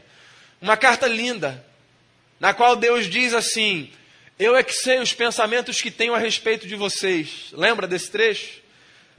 Uma 0.60 0.76
carta 0.76 1.06
linda, 1.06 1.64
na 2.40 2.52
qual 2.52 2.74
Deus 2.74 3.08
diz 3.08 3.32
assim: 3.34 3.92
eu 4.38 4.56
é 4.56 4.62
que 4.62 4.72
sei 4.72 5.00
os 5.00 5.12
pensamentos 5.12 5.82
que 5.82 5.90
tenho 5.90 6.14
a 6.14 6.18
respeito 6.18 6.66
de 6.66 6.76
vocês. 6.76 7.48
Lembra 7.52 7.88
desse 7.88 8.08
trecho? 8.10 8.60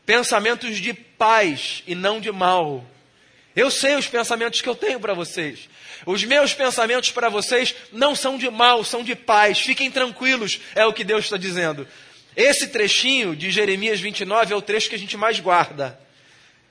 Pensamentos 0.06 0.78
de 0.78 0.94
paz 0.94 1.84
e 1.86 1.94
não 1.94 2.22
de 2.22 2.32
mal. 2.32 2.86
Eu 3.54 3.70
sei 3.70 3.96
os 3.96 4.08
pensamentos 4.08 4.62
que 4.62 4.70
eu 4.70 4.76
tenho 4.76 5.00
para 5.00 5.14
vocês. 5.14 5.68
Os 6.06 6.24
meus 6.24 6.54
pensamentos 6.54 7.12
para 7.12 7.30
vocês 7.30 7.76
não 7.92 8.16
são 8.16 8.38
de 8.38 8.50
mal, 8.50 8.84
são 8.84 9.04
de 9.04 9.16
paz. 9.16 9.60
Fiquem 9.60 9.92
tranquilos, 9.92 10.60
é 10.76 10.86
o 10.86 10.94
que 10.94 11.04
Deus 11.04 11.26
está 11.26 11.38
dizendo. 11.38 11.88
Esse 12.36 12.68
trechinho 12.68 13.36
de 13.36 13.52
Jeremias 13.52 14.00
29 14.00 14.54
é 14.54 14.56
o 14.56 14.62
trecho 14.62 14.90
que 14.90 14.96
a 14.96 15.00
gente 15.00 15.18
mais 15.18 15.40
guarda. 15.40 16.00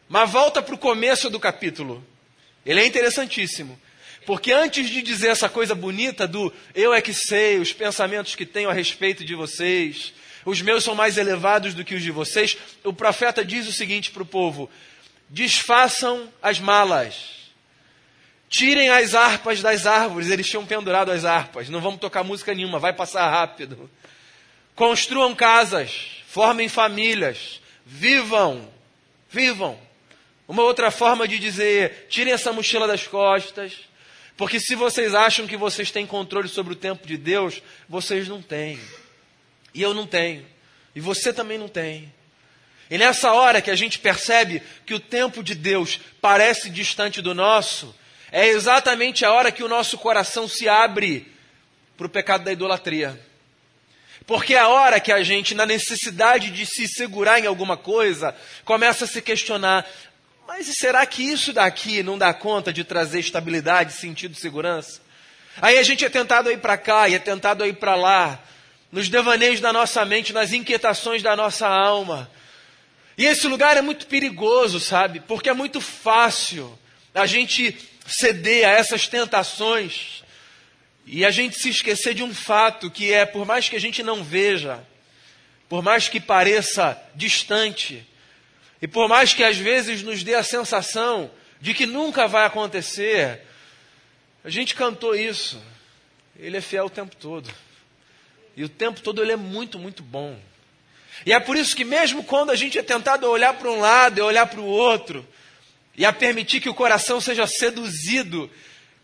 Mas 0.09 0.31
volta 0.31 0.63
para 0.63 0.75
o 0.75 0.79
começo 0.79 1.29
do 1.29 1.39
capítulo. 1.39 2.05
Ele 2.65 2.81
é 2.81 2.87
interessantíssimo. 2.87 3.79
Porque 4.25 4.53
antes 4.53 4.89
de 4.89 5.01
dizer 5.03 5.29
essa 5.29 5.49
coisa 5.49 5.75
bonita 5.75 6.27
do 6.27 6.53
eu 6.75 6.93
é 6.93 7.01
que 7.01 7.15
sei 7.15 7.59
os 7.59 7.73
pensamentos 7.73 8.35
que 8.35 8.45
tenho 8.45 8.69
a 8.69 8.75
respeito 8.75 9.25
de 9.25 9.35
vocês, 9.35 10.13
os 10.45 10.61
meus 10.61 10.85
são 10.85 10.95
mais 10.95 11.17
elevados 11.17 11.75
do 11.75 11.85
que 11.85 11.95
os 11.95 12.03
de 12.03 12.11
vocês, 12.11 12.57
o 12.85 12.93
profeta 12.93 13.45
diz 13.45 13.67
o 13.67 13.73
seguinte 13.73 14.11
para 14.11 14.23
o 14.23 14.27
povo: 14.27 14.71
desfaçam 15.31 16.33
as 16.43 16.61
malas, 16.61 17.38
tirem 18.49 18.89
as 18.89 19.15
harpas 19.15 19.61
das 19.61 19.87
árvores, 19.87 20.31
eles 20.31 20.49
tinham 20.49 20.65
pendurado 20.65 21.11
as 21.11 21.25
harpas, 21.25 21.69
não 21.69 21.81
vamos 21.81 22.01
tocar 22.01 22.25
música 22.25 22.55
nenhuma, 22.55 22.79
vai 22.79 22.93
passar 22.93 23.29
rápido. 23.29 23.91
Construam 24.75 25.35
casas, 25.35 26.23
formem 26.27 26.69
famílias, 26.69 27.61
vivam, 27.85 28.69
vivam. 29.31 29.79
Uma 30.47 30.63
outra 30.63 30.91
forma 30.91 31.29
de 31.29 31.39
dizer, 31.39 32.07
tirem 32.09 32.33
essa 32.33 32.53
mochila 32.53 32.87
das 32.87 33.07
costas, 33.07 33.73
porque 34.37 34.61
se 34.61 34.75
vocês 34.75 35.15
acham 35.15 35.47
que 35.47 35.57
vocês 35.57 35.91
têm 35.91 36.07
controle 36.07 36.49
sobre 36.49 36.73
o 36.73 36.77
tempo 36.77 37.07
de 37.07 37.17
Deus, 37.17 37.61
vocês 37.89 38.29
não 38.29 38.41
têm. 38.41 38.79
E 39.75 39.83
eu 39.83 39.93
não 39.93 40.07
tenho. 40.07 40.47
E 40.95 41.01
você 41.01 41.33
também 41.33 41.59
não 41.59 41.69
tem. 41.69 42.13
E 42.91 42.97
nessa 42.97 43.33
hora 43.33 43.61
que 43.61 43.71
a 43.71 43.75
gente 43.75 43.99
percebe 43.99 44.63
que 44.87 44.95
o 44.95 45.01
tempo 45.01 45.43
de 45.43 45.55
Deus 45.55 46.01
parece 46.21 46.71
distante 46.71 47.21
do 47.21 47.35
nosso, 47.35 47.95
é 48.31 48.49
exatamente 48.49 49.25
a 49.25 49.33
hora 49.33 49.53
que 49.53 49.63
o 49.63 49.69
nosso 49.69 49.97
coração 49.99 50.49
se 50.49 50.69
abre 50.69 51.33
para 51.97 52.07
o 52.07 52.11
pecado 52.11 52.45
da 52.45 52.53
idolatria. 52.53 53.19
Porque 54.27 54.55
é 54.55 54.59
a 54.59 54.69
hora 54.69 55.01
que 55.01 55.11
a 55.11 55.23
gente, 55.23 55.55
na 55.55 55.65
necessidade 55.65 56.51
de 56.51 56.67
se 56.67 56.87
segurar 56.87 57.41
em 57.41 57.47
alguma 57.47 57.77
coisa, 57.77 58.37
começa 58.65 59.07
a 59.07 59.09
se 59.09 59.23
questionar: 59.23 59.87
mas 60.47 60.67
será 60.77 61.05
que 61.07 61.23
isso 61.23 61.53
daqui 61.53 62.03
não 62.03 62.19
dá 62.19 62.35
conta 62.35 62.73
de 62.73 62.85
trazer 62.85 63.21
estabilidade, 63.21 63.95
sentido, 63.95 64.37
segurança? 64.37 65.01
Aí 65.61 65.79
a 65.79 65.83
gente 65.83 66.05
é 66.05 66.11
tentado 66.11 66.51
a 66.51 66.53
ir 66.53 66.59
para 66.59 66.77
cá 66.77 67.09
e 67.09 67.15
é 67.15 67.19
tentado 67.19 67.65
a 67.65 67.69
ir 67.69 67.77
para 67.77 67.95
lá, 67.95 68.39
nos 68.93 69.09
devaneios 69.09 69.61
da 69.61 69.73
nossa 69.73 70.05
mente, 70.05 70.33
nas 70.33 70.53
inquietações 70.53 71.23
da 71.23 71.35
nossa 71.35 71.67
alma. 71.67 72.31
E 73.17 73.25
esse 73.25 73.49
lugar 73.49 73.77
é 73.77 73.83
muito 73.83 74.07
perigoso, 74.07 74.79
sabe? 74.79 75.21
Porque 75.21 75.49
é 75.49 75.55
muito 75.55 75.81
fácil 75.81 76.79
a 77.15 77.27
gente 77.27 77.77
ceder 78.09 78.67
a 78.67 78.73
essas 78.73 79.07
tentações 79.07 80.23
e 81.07 81.25
a 81.25 81.31
gente 81.31 81.59
se 81.59 81.71
esquecer 81.71 82.15
de 82.15 82.23
um 82.23 82.35
fato 82.35 82.91
que 82.91 83.13
é, 83.13 83.25
por 83.25 83.47
mais 83.47 83.69
que 83.69 83.77
a 83.77 83.81
gente 83.81 84.03
não 84.03 84.23
veja, 84.23 84.83
por 85.69 85.83
mais 85.83 86.09
que 86.09 86.21
pareça 86.21 87.01
distante, 87.15 88.07
e 88.81 88.87
por 88.87 89.09
mais 89.09 89.33
que 89.33 89.43
às 89.43 89.57
vezes 89.57 90.03
nos 90.03 90.23
dê 90.23 90.35
a 90.35 90.43
sensação 90.43 91.31
de 91.61 91.75
que 91.75 91.87
nunca 91.87 92.29
vai 92.29 92.47
acontecer, 92.47 93.41
a 94.45 94.51
gente 94.51 94.75
cantou 94.75 95.15
isso. 95.15 95.61
Ele 96.39 96.57
é 96.57 96.61
fiel 96.61 96.87
o 96.87 96.91
tempo 96.91 97.17
todo. 97.17 97.51
E 98.57 98.63
o 98.63 98.69
tempo 98.69 99.01
todo 99.01 99.23
ele 99.23 99.33
é 99.33 99.37
muito, 99.37 99.79
muito 99.79 100.03
bom. 100.03 100.39
E 101.27 101.33
é 101.33 101.41
por 101.41 101.57
isso 101.57 101.75
que, 101.75 101.85
mesmo 101.85 102.23
quando 102.23 102.51
a 102.51 102.57
gente 102.57 102.79
é 102.79 102.83
tentado 102.83 103.27
a 103.27 103.31
olhar 103.31 103.55
para 103.55 103.71
um 103.71 103.81
lado 103.81 104.19
e 104.19 104.23
olhar 104.23 104.47
para 104.47 104.61
o 104.61 104.65
outro, 104.65 105.27
e 105.99 106.07
a 106.07 106.13
permitir 106.13 106.61
que 106.61 106.69
o 106.69 106.75
coração 106.75 107.21
seja 107.21 107.45
seduzido 107.47 108.49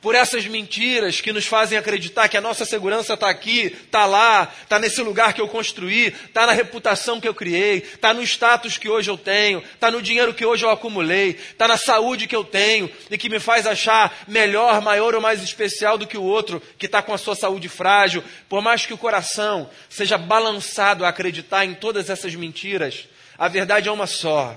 por 0.01 0.15
essas 0.15 0.47
mentiras 0.47 1.21
que 1.21 1.33
nos 1.33 1.47
fazem 1.47 1.79
acreditar 1.79 2.29
que 2.29 2.37
a 2.37 2.41
nossa 2.41 2.67
segurança 2.67 3.15
está 3.15 3.31
aqui, 3.31 3.75
está 3.87 4.05
lá, 4.05 4.53
está 4.63 4.79
nesse 4.79 5.01
lugar 5.01 5.33
que 5.33 5.41
eu 5.41 5.49
construí, 5.49 6.09
está 6.09 6.47
na 6.47 6.53
reputação 6.53 7.19
que 7.19 7.27
eu 7.27 7.35
criei, 7.35 7.79
está 7.79 8.13
no 8.13 8.23
status 8.23 8.77
que 8.77 8.87
hoje 8.87 9.11
eu 9.11 9.17
tenho, 9.17 9.61
está 9.61 9.91
no 9.91 10.03
dinheiro 10.03 10.35
que 10.35 10.45
hoje 10.45 10.63
eu 10.63 10.71
acumulei, 10.71 11.31
está 11.31 11.67
na 11.67 11.79
saúde 11.79 12.27
que 12.27 12.37
eu 12.37 12.45
tenho 12.45 12.89
e 13.11 13.17
que 13.17 13.31
me 13.31 13.41
faz 13.41 13.67
achar 13.67 14.15
melhor, 14.29 14.83
maior 14.83 15.15
ou 15.15 15.23
mais 15.23 15.43
especial 15.43 15.97
do 15.97 16.07
que 16.07 16.19
o 16.19 16.23
outro 16.23 16.63
que 16.79 16.85
está 16.85 17.01
com 17.01 17.15
a 17.15 17.19
sua 17.19 17.35
saúde 17.35 17.71
frágil. 17.71 18.23
Por 18.47 18.61
mais 18.61 18.85
que 18.85 18.93
o 18.93 18.99
coração 18.99 19.71
seja 19.89 20.19
balançado 20.19 21.05
a 21.05 21.09
acreditar 21.09 21.65
em 21.65 21.73
todas 21.73 22.11
essas 22.11 22.35
mentiras, 22.35 23.09
a 23.39 23.49
verdade 23.49 23.89
é 23.89 23.93
uma 23.93 24.07
só. 24.07 24.55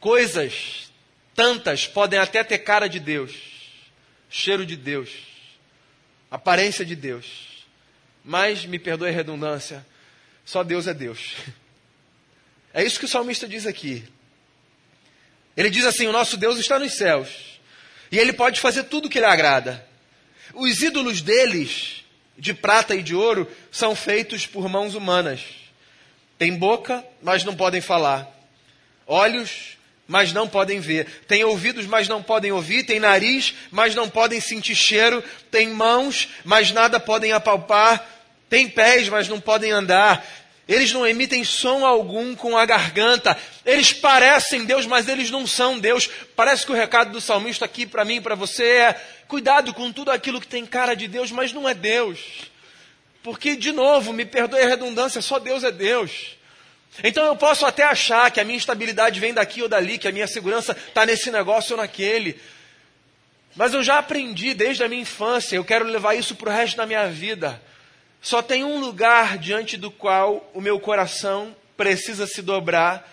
Coisas 0.00 0.92
tantas 1.34 1.86
podem 1.86 2.18
até 2.18 2.42
ter 2.44 2.58
cara 2.58 2.88
de 2.88 3.00
Deus 3.00 3.54
cheiro 4.34 4.66
de 4.66 4.74
Deus, 4.74 5.10
aparência 6.28 6.84
de 6.84 6.96
Deus. 6.96 7.64
Mas, 8.24 8.64
me 8.64 8.80
perdoe 8.80 9.10
a 9.10 9.12
redundância, 9.12 9.86
só 10.44 10.64
Deus 10.64 10.88
é 10.88 10.92
Deus. 10.94 11.34
É 12.76 12.82
isso 12.82 12.98
que 12.98 13.04
o 13.04 13.08
salmista 13.08 13.46
diz 13.46 13.68
aqui. 13.68 14.02
Ele 15.56 15.70
diz 15.70 15.84
assim: 15.84 16.08
O 16.08 16.12
nosso 16.12 16.36
Deus 16.36 16.58
está 16.58 16.76
nos 16.76 16.94
céus, 16.94 17.28
e 18.10 18.18
ele 18.18 18.32
pode 18.32 18.60
fazer 18.60 18.82
tudo 18.82 19.06
o 19.06 19.08
que 19.08 19.20
lhe 19.20 19.24
agrada. 19.24 19.86
Os 20.52 20.82
ídolos 20.82 21.22
deles, 21.22 22.04
de 22.36 22.52
prata 22.52 22.96
e 22.96 23.00
de 23.00 23.14
ouro, 23.14 23.48
são 23.70 23.94
feitos 23.94 24.44
por 24.44 24.68
mãos 24.68 24.96
humanas. 24.96 25.44
Tem 26.36 26.58
boca, 26.58 27.04
mas 27.22 27.44
não 27.44 27.54
podem 27.54 27.80
falar. 27.80 28.28
Olhos, 29.06 29.78
mas 30.06 30.32
não 30.32 30.46
podem 30.46 30.80
ver. 30.80 31.06
Tem 31.26 31.44
ouvidos, 31.44 31.86
mas 31.86 32.08
não 32.08 32.22
podem 32.22 32.52
ouvir. 32.52 32.84
Tem 32.84 33.00
nariz, 33.00 33.54
mas 33.70 33.94
não 33.94 34.08
podem 34.08 34.40
sentir 34.40 34.74
cheiro. 34.74 35.22
Tem 35.50 35.68
mãos, 35.68 36.28
mas 36.44 36.70
nada 36.70 37.00
podem 37.00 37.32
apalpar. 37.32 38.06
Tem 38.48 38.68
pés, 38.68 39.08
mas 39.08 39.28
não 39.28 39.40
podem 39.40 39.72
andar. 39.72 40.24
Eles 40.66 40.92
não 40.92 41.06
emitem 41.06 41.44
som 41.44 41.84
algum 41.84 42.34
com 42.34 42.56
a 42.56 42.64
garganta. 42.64 43.36
Eles 43.64 43.92
parecem 43.92 44.64
Deus, 44.64 44.86
mas 44.86 45.08
eles 45.08 45.30
não 45.30 45.46
são 45.46 45.78
Deus. 45.78 46.08
Parece 46.34 46.64
que 46.64 46.72
o 46.72 46.74
recado 46.74 47.12
do 47.12 47.20
salmista 47.20 47.64
aqui 47.64 47.86
para 47.86 48.04
mim 48.04 48.16
e 48.16 48.20
para 48.20 48.34
você 48.34 48.64
é: 48.64 49.00
cuidado 49.28 49.74
com 49.74 49.92
tudo 49.92 50.10
aquilo 50.10 50.40
que 50.40 50.46
tem 50.46 50.64
cara 50.64 50.94
de 50.94 51.06
Deus, 51.06 51.30
mas 51.30 51.52
não 51.52 51.68
é 51.68 51.74
Deus. 51.74 52.18
Porque, 53.22 53.56
de 53.56 53.72
novo, 53.72 54.12
me 54.12 54.24
perdoe 54.24 54.60
a 54.60 54.68
redundância, 54.68 55.22
só 55.22 55.38
Deus 55.38 55.64
é 55.64 55.72
Deus. 55.72 56.36
Então 57.02 57.24
eu 57.24 57.34
posso 57.34 57.66
até 57.66 57.82
achar 57.82 58.30
que 58.30 58.40
a 58.40 58.44
minha 58.44 58.58
estabilidade 58.58 59.18
vem 59.18 59.34
daqui 59.34 59.62
ou 59.62 59.68
dali, 59.68 59.98
que 59.98 60.06
a 60.06 60.12
minha 60.12 60.26
segurança 60.26 60.72
está 60.72 61.04
nesse 61.04 61.30
negócio 61.30 61.72
ou 61.72 61.82
naquele. 61.82 62.40
Mas 63.56 63.74
eu 63.74 63.82
já 63.82 63.98
aprendi 63.98 64.54
desde 64.54 64.84
a 64.84 64.88
minha 64.88 65.02
infância, 65.02 65.56
eu 65.56 65.64
quero 65.64 65.84
levar 65.84 66.14
isso 66.14 66.34
para 66.34 66.50
o 66.50 66.52
resto 66.52 66.76
da 66.76 66.86
minha 66.86 67.08
vida. 67.08 67.60
Só 68.20 68.42
tem 68.42 68.64
um 68.64 68.78
lugar 68.78 69.38
diante 69.38 69.76
do 69.76 69.90
qual 69.90 70.50
o 70.54 70.60
meu 70.60 70.80
coração 70.80 71.54
precisa 71.76 72.26
se 72.26 72.40
dobrar, 72.40 73.10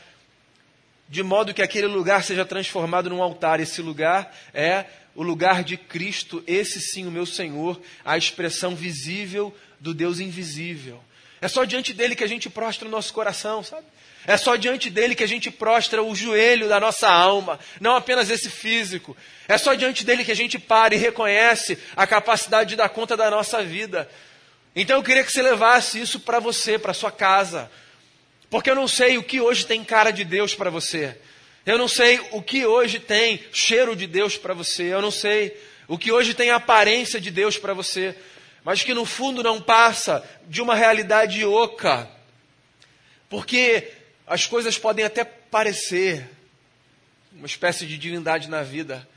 de 1.09 1.21
modo 1.21 1.53
que 1.53 1.61
aquele 1.61 1.87
lugar 1.87 2.23
seja 2.23 2.45
transformado 2.45 3.09
num 3.09 3.21
altar. 3.21 3.59
Esse 3.59 3.81
lugar 3.81 4.33
é 4.53 4.85
o 5.13 5.21
lugar 5.21 5.63
de 5.63 5.75
Cristo, 5.75 6.43
esse 6.47 6.79
sim, 6.79 7.05
o 7.05 7.11
meu 7.11 7.25
Senhor, 7.25 7.79
a 8.05 8.17
expressão 8.17 8.75
visível 8.75 9.55
do 9.79 9.93
Deus 9.93 10.19
invisível. 10.19 11.03
É 11.41 11.47
só 11.47 11.63
diante 11.63 11.91
dele 11.91 12.15
que 12.15 12.23
a 12.23 12.27
gente 12.27 12.47
prostra 12.51 12.87
o 12.87 12.91
nosso 12.91 13.11
coração, 13.11 13.63
sabe? 13.63 13.85
É 14.27 14.37
só 14.37 14.55
diante 14.55 14.91
dele 14.91 15.15
que 15.15 15.23
a 15.23 15.27
gente 15.27 15.49
prostra 15.49 16.03
o 16.03 16.13
joelho 16.13 16.69
da 16.69 16.79
nossa 16.79 17.09
alma, 17.09 17.59
não 17.79 17.95
apenas 17.95 18.29
esse 18.29 18.47
físico. 18.47 19.17
É 19.47 19.57
só 19.57 19.73
diante 19.73 20.05
dele 20.05 20.23
que 20.23 20.31
a 20.31 20.35
gente 20.35 20.59
para 20.59 20.93
e 20.93 20.99
reconhece 20.99 21.79
a 21.95 22.05
capacidade 22.05 22.69
de 22.69 22.75
dar 22.75 22.89
conta 22.89 23.17
da 23.17 23.31
nossa 23.31 23.63
vida. 23.63 24.07
Então 24.75 24.97
eu 24.97 25.03
queria 25.03 25.23
que 25.23 25.31
você 25.31 25.41
levasse 25.41 25.99
isso 25.99 26.19
para 26.19 26.39
você, 26.39 26.77
para 26.77 26.93
sua 26.93 27.11
casa. 27.11 27.71
Porque 28.47 28.69
eu 28.69 28.75
não 28.75 28.87
sei 28.87 29.17
o 29.17 29.23
que 29.23 29.41
hoje 29.41 29.65
tem 29.65 29.83
cara 29.83 30.11
de 30.11 30.23
Deus 30.23 30.53
para 30.53 30.69
você. 30.69 31.17
Eu 31.65 31.79
não 31.79 31.87
sei 31.87 32.19
o 32.31 32.41
que 32.43 32.65
hoje 32.65 32.99
tem 32.99 33.43
cheiro 33.51 33.95
de 33.95 34.05
Deus 34.05 34.37
para 34.37 34.53
você. 34.53 34.93
Eu 34.93 35.01
não 35.01 35.11
sei 35.11 35.57
o 35.87 35.97
que 35.97 36.11
hoje 36.11 36.35
tem 36.35 36.51
aparência 36.51 37.19
de 37.19 37.31
Deus 37.31 37.57
para 37.57 37.73
você 37.73 38.15
mas 38.63 38.83
que 38.83 38.93
no 38.93 39.05
fundo 39.05 39.41
não 39.41 39.61
passa 39.61 40.23
de 40.47 40.61
uma 40.61 40.75
realidade 40.75 41.43
oca. 41.45 42.09
Porque 43.29 43.91
as 44.27 44.45
coisas 44.45 44.77
podem 44.77 45.05
até 45.05 45.23
parecer 45.23 46.29
uma 47.31 47.45
espécie 47.45 47.85
de 47.85 47.97
divindade 47.97 48.49
na 48.49 48.61
vida, 48.61 49.07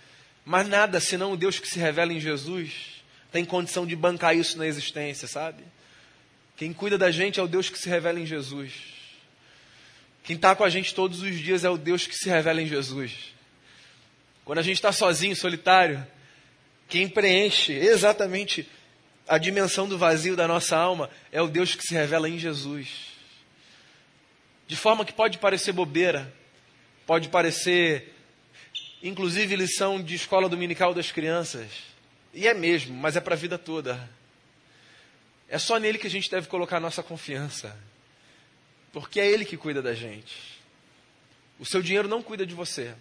mas 0.45 0.67
nada 0.69 1.01
senão 1.01 1.33
o 1.33 1.37
Deus 1.37 1.59
que 1.59 1.69
se 1.69 1.79
revela 1.79 2.13
em 2.13 2.21
Jesus 2.21 2.95
tem 3.35 3.45
condição 3.45 3.85
de 3.85 3.97
bancar 3.97 4.37
isso 4.37 4.57
na 4.57 4.65
existência, 4.65 5.27
sabe? 5.27 5.65
Quem 6.57 6.73
cuida 6.73 6.97
da 6.97 7.11
gente 7.11 7.41
é 7.41 7.43
o 7.43 7.49
Deus 7.49 7.69
que 7.69 7.77
se 7.77 7.89
revela 7.89 8.21
em 8.21 8.25
Jesus. 8.25 8.73
Quem 10.23 10.37
está 10.37 10.55
com 10.55 10.63
a 10.63 10.71
gente 10.71 10.95
todos 10.95 11.21
os 11.21 11.37
dias 11.41 11.65
é 11.65 11.69
o 11.69 11.77
Deus 11.77 12.07
que 12.07 12.15
se 12.15 12.29
revela 12.29 12.63
em 12.63 12.67
Jesus. 12.69 13.35
Quando 14.45 14.61
a 14.61 14.63
gente 14.63 14.77
está 14.77 14.93
sozinho, 14.93 15.35
solitário, 15.35 16.07
quem 16.89 17.09
preenche 17.09 17.73
exatamente 17.73 18.69
a 19.27 19.39
dimensão 19.39 19.89
do 19.89 19.97
vazio 19.97 20.37
da 20.37 20.47
nossa 20.47 20.77
alma 20.77 21.11
é 21.33 21.41
o 21.41 21.49
Deus 21.49 21.75
que 21.75 21.83
se 21.83 21.95
revela 21.95 22.29
em 22.29 22.39
Jesus. 22.39 23.13
De 24.67 24.77
forma 24.77 25.05
que 25.05 25.13
pode 25.13 25.39
parecer 25.39 25.73
bobeira, 25.73 26.33
pode 27.07 27.29
parecer, 27.29 28.15
inclusive, 29.03 29.57
lição 29.57 30.03
de 30.03 30.15
escola 30.15 30.49
dominical 30.49 30.93
das 30.95 31.11
crianças. 31.11 31.71
E 32.33 32.47
é 32.49 32.55
mesmo, 32.55 32.95
mas 32.97 33.17
é 33.17 33.21
para 33.21 33.35
a 33.35 33.39
vida 33.39 33.59
toda. 33.59 34.11
É 35.49 35.59
só 35.59 35.79
nele 35.79 35.99
que 35.99 36.07
a 36.07 36.11
gente 36.11 36.31
deve 36.31 36.49
colocar 36.49 36.81
nossa 36.81 37.03
confiança. 37.03 37.77
Porque 38.93 39.21
é 39.21 39.31
ele 39.31 39.45
que 39.45 39.57
cuida 39.57 39.83
da 39.83 39.95
gente. 39.95 40.35
O 41.59 41.65
seu 41.65 41.83
dinheiro 41.83 42.09
não 42.09 42.23
cuida 42.23 42.45
de 42.45 42.55
você. 42.55 42.95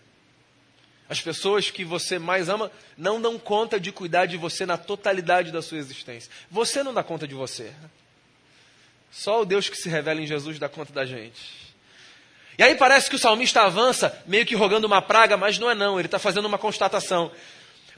As 1.13 1.21
pessoas 1.21 1.69
que 1.69 1.85
você 1.85 2.17
mais 2.17 2.49
ama 2.49 2.71
não 2.97 3.21
dão 3.21 3.37
conta 3.37 3.79
de 3.79 3.91
cuidar 3.91 4.25
de 4.25 4.35
você 4.35 4.65
na 4.65 4.77
totalidade 4.77 5.51
da 5.51 5.61
sua 5.61 5.77
existência. 5.77 6.31
Você 6.49 6.81
não 6.81 6.91
dá 6.91 7.03
conta 7.03 7.27
de 7.27 7.35
você. 7.35 7.71
Só 9.11 9.43
o 9.43 9.45
Deus 9.45 9.69
que 9.69 9.77
se 9.77 9.87
revela 9.87 10.19
em 10.19 10.25
Jesus 10.25 10.57
dá 10.57 10.67
conta 10.67 10.91
da 10.91 11.05
gente. 11.05 11.39
E 12.57 12.63
aí 12.63 12.73
parece 12.73 13.11
que 13.11 13.15
o 13.15 13.19
salmista 13.19 13.61
avança, 13.61 14.23
meio 14.25 14.43
que 14.43 14.55
rogando 14.55 14.87
uma 14.87 15.03
praga, 15.03 15.37
mas 15.37 15.59
não 15.59 15.69
é 15.69 15.75
não, 15.75 15.99
ele 15.99 16.07
está 16.07 16.17
fazendo 16.17 16.45
uma 16.45 16.57
constatação. 16.57 17.31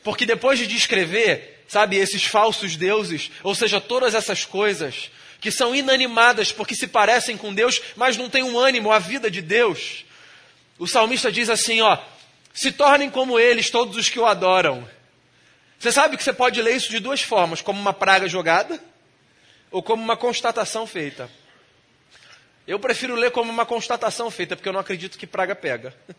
Porque 0.04 0.25
depois 0.25 0.60
de 0.60 0.67
descrever, 0.67 1.63
sabe, 1.69 1.95
esses 1.95 2.25
falsos 2.25 2.75
deuses, 2.75 3.32
ou 3.43 3.56
seja, 3.56 3.80
todas 3.80 4.13
essas 4.13 4.43
coisas 4.43 5.10
que 5.39 5.51
são 5.51 5.73
inanimadas 5.73 6.51
porque 6.51 6.75
se 6.75 6.86
parecem 6.86 7.38
com 7.38 7.54
Deus, 7.54 7.82
mas 7.95 8.17
não 8.17 8.30
têm 8.30 8.43
um 8.43 8.60
ânimo, 8.60 8.91
a 8.91 8.99
vida 8.99 9.32
de 9.32 9.41
Deus, 9.41 10.04
o 10.78 10.86
salmista 10.86 11.32
diz 11.32 11.49
assim, 11.49 11.80
ó, 11.80 11.97
se 12.55 12.71
tornem 12.71 13.09
como 13.09 13.37
eles 13.37 13.69
todos 13.69 13.97
os 13.97 14.07
que 14.07 14.17
o 14.17 14.25
adoram. 14.25 14.87
Você 15.77 15.91
sabe 15.91 16.15
que 16.15 16.23
você 16.23 16.31
pode 16.31 16.61
ler 16.61 16.77
isso 16.77 16.89
de 16.89 16.99
duas 16.99 17.21
formas: 17.21 17.61
como 17.61 17.79
uma 17.79 17.93
praga 17.93 18.29
jogada 18.29 18.81
ou 19.69 19.83
como 19.83 20.01
uma 20.01 20.15
constatação 20.15 20.87
feita. 20.87 21.29
Eu 22.65 22.79
prefiro 22.79 23.13
ler 23.13 23.29
como 23.29 23.51
uma 23.51 23.65
constatação 23.65 24.31
feita, 24.31 24.55
porque 24.55 24.69
eu 24.69 24.73
não 24.73 24.79
acredito 24.79 25.17
que 25.17 25.27
praga 25.27 25.53
pega. 25.53 25.93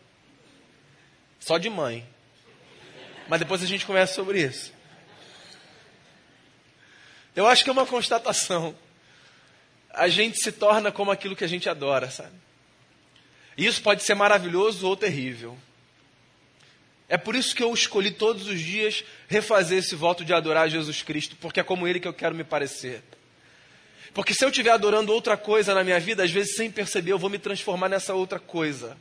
Só 1.39 1.57
de 1.57 1.69
mãe. 1.69 2.07
Mas 3.27 3.39
depois 3.39 3.61
a 3.63 3.65
gente 3.65 3.85
conversa 3.85 4.13
sobre 4.13 4.41
isso. 4.41 4.71
Eu 7.35 7.47
acho 7.47 7.63
que 7.63 7.69
é 7.69 7.73
uma 7.73 7.85
constatação. 7.85 8.75
A 9.89 10.07
gente 10.07 10.39
se 10.39 10.51
torna 10.51 10.91
como 10.91 11.09
aquilo 11.11 11.35
que 11.35 11.43
a 11.43 11.47
gente 11.47 11.67
adora, 11.67 12.11
sabe? 12.11 12.35
Isso 13.57 13.81
pode 13.81 14.03
ser 14.03 14.13
maravilhoso 14.13 14.87
ou 14.87 14.95
terrível. 14.95 15.57
É 17.09 17.17
por 17.17 17.35
isso 17.35 17.55
que 17.55 17.63
eu 17.63 17.73
escolhi 17.73 18.11
todos 18.11 18.47
os 18.47 18.59
dias 18.59 19.03
refazer 19.27 19.79
esse 19.79 19.95
voto 19.95 20.25
de 20.25 20.33
adorar 20.33 20.69
Jesus 20.69 21.01
Cristo, 21.01 21.37
porque 21.39 21.59
é 21.59 21.63
como 21.63 21.87
Ele 21.87 21.99
que 21.99 22.07
eu 22.07 22.13
quero 22.13 22.35
me 22.35 22.43
parecer. 22.43 23.01
Porque 24.13 24.33
se 24.33 24.43
eu 24.43 24.49
estiver 24.49 24.71
adorando 24.71 25.13
outra 25.13 25.37
coisa 25.37 25.73
na 25.73 25.83
minha 25.83 25.99
vida, 25.99 26.23
às 26.23 26.31
vezes 26.31 26.55
sem 26.55 26.69
perceber, 26.69 27.11
eu 27.11 27.19
vou 27.19 27.29
me 27.29 27.37
transformar 27.37 27.87
nessa 27.87 28.13
outra 28.13 28.39
coisa. 28.39 28.97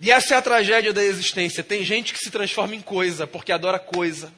E 0.00 0.10
essa 0.10 0.34
é 0.34 0.36
a 0.38 0.42
tragédia 0.42 0.92
da 0.92 1.02
existência. 1.02 1.62
Tem 1.62 1.84
gente 1.84 2.12
que 2.12 2.18
se 2.18 2.30
transforma 2.30 2.74
em 2.74 2.80
coisa, 2.80 3.26
porque 3.26 3.52
adora 3.52 3.78
coisa. 3.78 4.32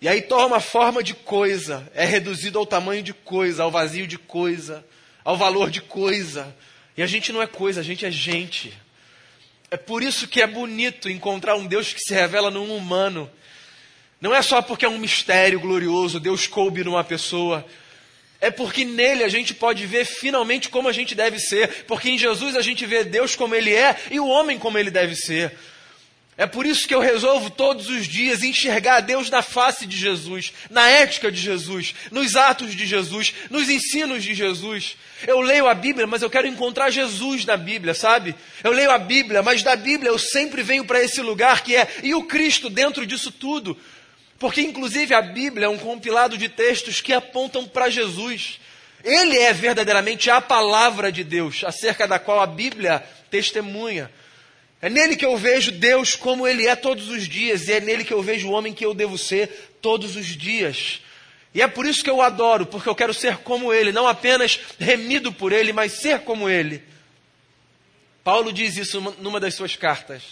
E 0.00 0.08
aí 0.08 0.22
toma 0.22 0.60
forma 0.60 1.02
de 1.02 1.14
coisa, 1.14 1.90
é 1.94 2.04
reduzido 2.04 2.58
ao 2.58 2.66
tamanho 2.66 3.02
de 3.02 3.12
coisa, 3.12 3.64
ao 3.64 3.70
vazio 3.70 4.06
de 4.06 4.16
coisa, 4.16 4.84
ao 5.24 5.36
valor 5.36 5.70
de 5.70 5.80
coisa. 5.80 6.56
E 6.96 7.02
a 7.02 7.06
gente 7.06 7.32
não 7.32 7.42
é 7.42 7.46
coisa, 7.46 7.80
a 7.80 7.84
gente 7.84 8.06
é 8.06 8.10
gente. 8.10 8.72
É 9.70 9.76
por 9.76 10.02
isso 10.02 10.26
que 10.26 10.40
é 10.40 10.46
bonito 10.46 11.10
encontrar 11.10 11.54
um 11.56 11.66
Deus 11.66 11.92
que 11.92 12.00
se 12.00 12.14
revela 12.14 12.50
num 12.50 12.74
humano. 12.74 13.30
Não 14.20 14.34
é 14.34 14.40
só 14.40 14.62
porque 14.62 14.84
é 14.84 14.88
um 14.88 14.98
mistério 14.98 15.60
glorioso, 15.60 16.18
Deus 16.18 16.46
coube 16.46 16.82
numa 16.82 17.04
pessoa. 17.04 17.64
É 18.40 18.50
porque 18.50 18.84
nele 18.84 19.24
a 19.24 19.28
gente 19.28 19.52
pode 19.52 19.84
ver 19.84 20.06
finalmente 20.06 20.68
como 20.68 20.88
a 20.88 20.92
gente 20.92 21.14
deve 21.14 21.38
ser. 21.38 21.84
Porque 21.84 22.08
em 22.08 22.16
Jesus 22.16 22.56
a 22.56 22.62
gente 22.62 22.86
vê 22.86 23.04
Deus 23.04 23.36
como 23.36 23.54
ele 23.54 23.74
é 23.74 23.96
e 24.10 24.18
o 24.18 24.26
homem 24.26 24.58
como 24.58 24.78
ele 24.78 24.90
deve 24.90 25.14
ser. 25.14 25.56
É 26.38 26.46
por 26.46 26.64
isso 26.64 26.86
que 26.86 26.94
eu 26.94 27.00
resolvo 27.00 27.50
todos 27.50 27.88
os 27.88 28.06
dias 28.06 28.44
enxergar 28.44 29.00
Deus 29.00 29.28
na 29.28 29.42
face 29.42 29.84
de 29.84 29.96
Jesus, 29.96 30.52
na 30.70 30.88
ética 30.88 31.32
de 31.32 31.40
Jesus, 31.40 31.96
nos 32.12 32.36
atos 32.36 32.76
de 32.76 32.86
Jesus, 32.86 33.34
nos 33.50 33.68
ensinos 33.68 34.22
de 34.22 34.34
Jesus. 34.34 34.96
Eu 35.26 35.40
leio 35.40 35.66
a 35.66 35.74
Bíblia, 35.74 36.06
mas 36.06 36.22
eu 36.22 36.30
quero 36.30 36.46
encontrar 36.46 36.90
Jesus 36.90 37.44
na 37.44 37.56
Bíblia, 37.56 37.92
sabe? 37.92 38.36
Eu 38.62 38.70
leio 38.70 38.92
a 38.92 38.98
Bíblia, 38.98 39.42
mas 39.42 39.64
da 39.64 39.74
Bíblia 39.74 40.12
eu 40.12 40.18
sempre 40.18 40.62
venho 40.62 40.84
para 40.84 41.02
esse 41.02 41.20
lugar 41.20 41.64
que 41.64 41.74
é 41.74 41.88
e 42.04 42.14
o 42.14 42.22
Cristo 42.22 42.70
dentro 42.70 43.04
disso 43.04 43.32
tudo. 43.32 43.76
Porque, 44.38 44.60
inclusive, 44.60 45.14
a 45.14 45.20
Bíblia 45.20 45.66
é 45.66 45.68
um 45.68 45.76
compilado 45.76 46.38
de 46.38 46.48
textos 46.48 47.00
que 47.00 47.12
apontam 47.12 47.66
para 47.66 47.90
Jesus. 47.90 48.60
Ele 49.02 49.36
é 49.36 49.52
verdadeiramente 49.52 50.30
a 50.30 50.40
palavra 50.40 51.10
de 51.10 51.24
Deus, 51.24 51.64
acerca 51.64 52.06
da 52.06 52.20
qual 52.20 52.40
a 52.40 52.46
Bíblia 52.46 53.02
testemunha. 53.28 54.08
É 54.80 54.88
nele 54.88 55.16
que 55.16 55.26
eu 55.26 55.36
vejo 55.36 55.72
Deus 55.72 56.14
como 56.14 56.46
Ele 56.46 56.66
é 56.66 56.76
todos 56.76 57.08
os 57.08 57.28
dias, 57.28 57.68
e 57.68 57.72
é 57.72 57.80
nele 57.80 58.04
que 58.04 58.12
eu 58.12 58.22
vejo 58.22 58.48
o 58.48 58.52
homem 58.52 58.72
que 58.72 58.84
eu 58.84 58.94
devo 58.94 59.18
ser 59.18 59.76
todos 59.80 60.16
os 60.16 60.26
dias. 60.26 61.00
E 61.54 61.60
é 61.60 61.66
por 61.66 61.86
isso 61.86 62.04
que 62.04 62.10
eu 62.10 62.22
adoro, 62.22 62.66
porque 62.66 62.88
eu 62.88 62.94
quero 62.94 63.12
ser 63.12 63.38
como 63.38 63.72
Ele, 63.72 63.90
não 63.90 64.06
apenas 64.06 64.60
remido 64.78 65.32
por 65.32 65.52
Ele, 65.52 65.72
mas 65.72 65.92
ser 65.92 66.20
como 66.20 66.48
Ele. 66.48 66.82
Paulo 68.22 68.52
diz 68.52 68.76
isso 68.76 69.00
numa 69.18 69.40
das 69.40 69.54
suas 69.54 69.74
cartas. 69.74 70.22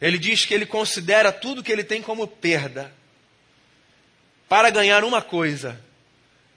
Ele 0.00 0.18
diz 0.18 0.44
que 0.44 0.54
ele 0.54 0.66
considera 0.66 1.32
tudo 1.32 1.62
que 1.62 1.72
ele 1.72 1.84
tem 1.84 2.02
como 2.02 2.26
perda 2.26 2.92
para 4.48 4.70
ganhar 4.70 5.04
uma 5.04 5.22
coisa: 5.22 5.80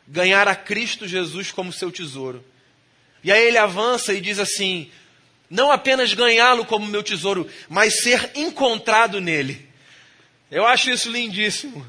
ganhar 0.07 0.47
a 0.47 0.55
Cristo 0.55 1.07
Jesus 1.07 1.51
como 1.51 1.71
seu 1.71 1.91
tesouro. 1.91 2.43
E 3.23 3.31
aí 3.31 3.47
ele 3.47 3.57
avança 3.57 4.13
e 4.13 4.21
diz 4.21 4.39
assim: 4.39 4.91
não 5.51 5.69
apenas 5.69 6.13
ganhá-lo 6.13 6.65
como 6.65 6.87
meu 6.87 7.03
tesouro, 7.03 7.45
mas 7.67 8.01
ser 8.01 8.31
encontrado 8.35 9.19
nele. 9.19 9.67
Eu 10.49 10.65
acho 10.65 10.89
isso 10.89 11.11
lindíssimo. 11.11 11.85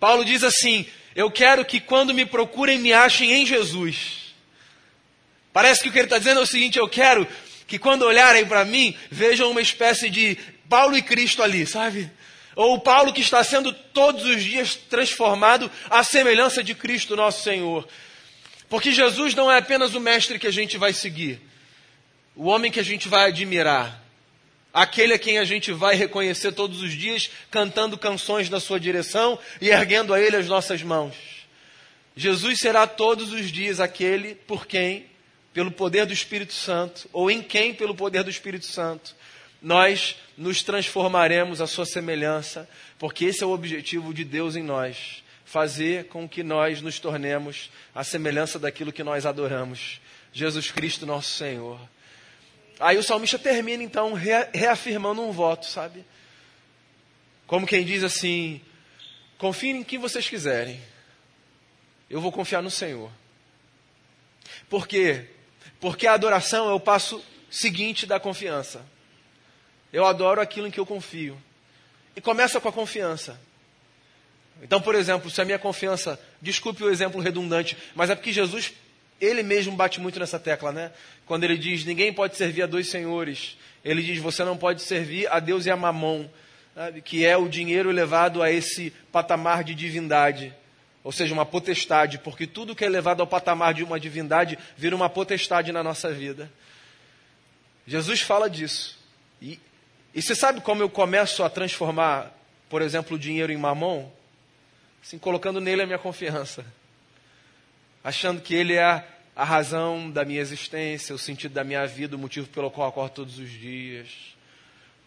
Paulo 0.00 0.24
diz 0.24 0.42
assim: 0.42 0.84
Eu 1.14 1.30
quero 1.30 1.64
que 1.64 1.78
quando 1.78 2.12
me 2.12 2.26
procurem, 2.26 2.80
me 2.80 2.92
achem 2.92 3.30
em 3.30 3.46
Jesus. 3.46 4.34
Parece 5.52 5.80
que 5.80 5.88
o 5.88 5.92
que 5.92 5.98
ele 5.98 6.06
está 6.06 6.18
dizendo 6.18 6.40
é 6.40 6.42
o 6.42 6.46
seguinte: 6.46 6.76
Eu 6.76 6.88
quero 6.88 7.24
que 7.68 7.78
quando 7.78 8.02
olharem 8.02 8.44
para 8.44 8.64
mim, 8.64 8.96
vejam 9.08 9.48
uma 9.48 9.60
espécie 9.60 10.10
de 10.10 10.36
Paulo 10.68 10.96
e 10.96 11.02
Cristo 11.02 11.44
ali, 11.44 11.64
sabe? 11.64 12.10
Ou 12.56 12.74
o 12.74 12.80
Paulo 12.80 13.12
que 13.12 13.20
está 13.20 13.44
sendo 13.44 13.72
todos 13.72 14.24
os 14.24 14.42
dias 14.42 14.74
transformado 14.74 15.70
à 15.88 16.02
semelhança 16.02 16.64
de 16.64 16.74
Cristo 16.74 17.14
nosso 17.14 17.44
Senhor. 17.44 17.86
Porque 18.68 18.90
Jesus 18.90 19.36
não 19.36 19.48
é 19.50 19.58
apenas 19.58 19.94
o 19.94 20.00
mestre 20.00 20.36
que 20.36 20.48
a 20.48 20.52
gente 20.52 20.76
vai 20.76 20.92
seguir 20.92 21.49
o 22.40 22.46
homem 22.46 22.72
que 22.72 22.80
a 22.80 22.82
gente 22.82 23.06
vai 23.06 23.28
admirar, 23.28 24.02
aquele 24.72 25.12
a 25.12 25.18
quem 25.18 25.36
a 25.36 25.44
gente 25.44 25.72
vai 25.72 25.94
reconhecer 25.94 26.52
todos 26.52 26.80
os 26.80 26.90
dias, 26.94 27.30
cantando 27.50 27.98
canções 27.98 28.48
na 28.48 28.58
sua 28.58 28.80
direção 28.80 29.38
e 29.60 29.68
erguendo 29.68 30.14
a 30.14 30.18
ele 30.18 30.36
as 30.36 30.46
nossas 30.46 30.82
mãos. 30.82 31.14
Jesus 32.16 32.58
será 32.58 32.86
todos 32.86 33.30
os 33.34 33.52
dias 33.52 33.78
aquele 33.78 34.34
por 34.34 34.66
quem, 34.66 35.04
pelo 35.52 35.70
poder 35.70 36.06
do 36.06 36.14
Espírito 36.14 36.54
Santo, 36.54 37.10
ou 37.12 37.30
em 37.30 37.42
quem, 37.42 37.74
pelo 37.74 37.94
poder 37.94 38.24
do 38.24 38.30
Espírito 38.30 38.64
Santo, 38.64 39.14
nós 39.60 40.16
nos 40.34 40.62
transformaremos 40.62 41.60
à 41.60 41.66
sua 41.66 41.84
semelhança, 41.84 42.66
porque 42.98 43.26
esse 43.26 43.42
é 43.42 43.46
o 43.46 43.50
objetivo 43.50 44.14
de 44.14 44.24
Deus 44.24 44.56
em 44.56 44.62
nós 44.62 45.22
fazer 45.44 46.04
com 46.04 46.26
que 46.26 46.42
nós 46.42 46.80
nos 46.80 46.98
tornemos 46.98 47.70
a 47.94 48.02
semelhança 48.02 48.58
daquilo 48.58 48.92
que 48.92 49.04
nós 49.04 49.26
adoramos, 49.26 50.00
Jesus 50.32 50.70
Cristo, 50.70 51.04
nosso 51.04 51.34
Senhor. 51.34 51.78
Aí 52.80 52.96
o 52.96 53.02
salmista 53.02 53.38
termina 53.38 53.82
então 53.82 54.14
reafirmando 54.14 55.22
um 55.22 55.30
voto, 55.30 55.66
sabe? 55.66 56.02
Como 57.46 57.66
quem 57.66 57.84
diz 57.84 58.02
assim: 58.02 58.60
confiem 59.36 59.76
em 59.76 59.84
quem 59.84 59.98
vocês 59.98 60.26
quiserem, 60.26 60.80
eu 62.08 62.20
vou 62.20 62.32
confiar 62.32 62.62
no 62.62 62.70
Senhor. 62.70 63.12
Por 64.68 64.88
quê? 64.88 65.26
Porque 65.78 66.06
a 66.06 66.14
adoração 66.14 66.70
é 66.70 66.72
o 66.72 66.80
passo 66.80 67.22
seguinte 67.50 68.06
da 68.06 68.18
confiança. 68.18 68.84
Eu 69.92 70.06
adoro 70.06 70.40
aquilo 70.40 70.66
em 70.66 70.70
que 70.70 70.80
eu 70.80 70.86
confio. 70.86 71.40
E 72.16 72.20
começa 72.20 72.60
com 72.60 72.68
a 72.68 72.72
confiança. 72.72 73.38
Então, 74.62 74.80
por 74.80 74.94
exemplo, 74.94 75.30
se 75.30 75.40
a 75.40 75.44
minha 75.44 75.58
confiança, 75.58 76.20
desculpe 76.40 76.82
o 76.82 76.90
exemplo 76.90 77.20
redundante, 77.20 77.76
mas 77.94 78.10
é 78.10 78.14
porque 78.14 78.32
Jesus 78.32 78.72
ele 79.20 79.42
mesmo 79.42 79.76
bate 79.76 80.00
muito 80.00 80.18
nessa 80.18 80.38
tecla, 80.38 80.72
né? 80.72 80.90
Quando 81.26 81.44
ele 81.44 81.58
diz: 81.58 81.84
ninguém 81.84 82.12
pode 82.12 82.36
servir 82.36 82.62
a 82.62 82.66
dois 82.66 82.88
senhores. 82.88 83.56
Ele 83.84 84.02
diz: 84.02 84.18
você 84.18 84.42
não 84.44 84.56
pode 84.56 84.80
servir 84.82 85.30
a 85.30 85.38
Deus 85.38 85.66
e 85.66 85.70
a 85.70 85.76
Mamon, 85.76 86.26
sabe? 86.74 87.02
que 87.02 87.26
é 87.26 87.36
o 87.36 87.48
dinheiro 87.48 87.90
levado 87.90 88.42
a 88.42 88.50
esse 88.50 88.90
patamar 89.12 89.62
de 89.62 89.74
divindade. 89.74 90.54
Ou 91.04 91.12
seja, 91.12 91.32
uma 91.32 91.46
potestade, 91.46 92.18
porque 92.18 92.46
tudo 92.46 92.74
que 92.74 92.84
é 92.84 92.88
levado 92.88 93.20
ao 93.20 93.26
patamar 93.26 93.72
de 93.72 93.82
uma 93.82 93.98
divindade 93.98 94.58
vira 94.76 94.94
uma 94.94 95.08
potestade 95.08 95.72
na 95.72 95.82
nossa 95.82 96.12
vida. 96.12 96.50
Jesus 97.86 98.20
fala 98.20 98.48
disso. 98.50 98.98
E, 99.40 99.58
e 100.14 100.20
você 100.20 100.34
sabe 100.34 100.60
como 100.60 100.82
eu 100.82 100.90
começo 100.90 101.42
a 101.42 101.48
transformar, 101.48 102.30
por 102.68 102.82
exemplo, 102.82 103.16
o 103.16 103.18
dinheiro 103.18 103.50
em 103.50 103.56
mamon? 103.56 104.10
Assim, 105.02 105.18
colocando 105.18 105.58
nele 105.58 105.82
a 105.82 105.86
minha 105.86 105.98
confiança 105.98 106.64
achando 108.02 108.40
que 108.40 108.54
Ele 108.54 108.74
é 108.74 109.06
a 109.34 109.44
razão 109.44 110.10
da 110.10 110.24
minha 110.24 110.40
existência, 110.40 111.14
o 111.14 111.18
sentido 111.18 111.52
da 111.52 111.64
minha 111.64 111.86
vida, 111.86 112.16
o 112.16 112.18
motivo 112.18 112.48
pelo 112.48 112.70
qual 112.70 112.88
acordo 112.88 113.12
todos 113.12 113.38
os 113.38 113.50
dias. 113.50 114.08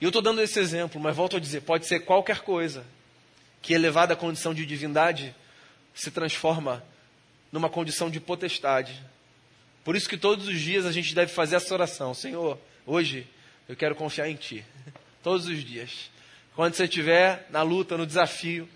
E 0.01 0.05
eu 0.05 0.09
estou 0.09 0.21
dando 0.21 0.41
esse 0.41 0.59
exemplo, 0.59 0.99
mas 0.99 1.15
volto 1.15 1.37
a 1.37 1.39
dizer: 1.39 1.61
pode 1.61 1.85
ser 1.85 2.01
qualquer 2.01 2.39
coisa 2.39 2.85
que, 3.61 3.73
elevada 3.73 4.13
à 4.13 4.17
condição 4.17 4.53
de 4.53 4.65
divindade, 4.65 5.35
se 5.93 6.11
transforma 6.11 6.83
numa 7.51 7.69
condição 7.69 8.09
de 8.09 8.19
potestade. 8.19 8.99
Por 9.83 9.95
isso 9.95 10.09
que 10.09 10.17
todos 10.17 10.47
os 10.47 10.59
dias 10.59 10.85
a 10.85 10.91
gente 10.91 11.13
deve 11.13 11.31
fazer 11.31 11.55
essa 11.55 11.73
oração: 11.73 12.13
Senhor, 12.13 12.59
hoje 12.85 13.27
eu 13.69 13.75
quero 13.75 13.95
confiar 13.95 14.29
em 14.29 14.35
Ti. 14.35 14.65
Todos 15.23 15.47
os 15.47 15.63
dias. 15.63 16.11
Quando 16.53 16.73
você 16.73 16.83
estiver 16.83 17.47
na 17.49 17.61
luta, 17.61 17.97
no 17.97 18.05
desafio, 18.05 18.67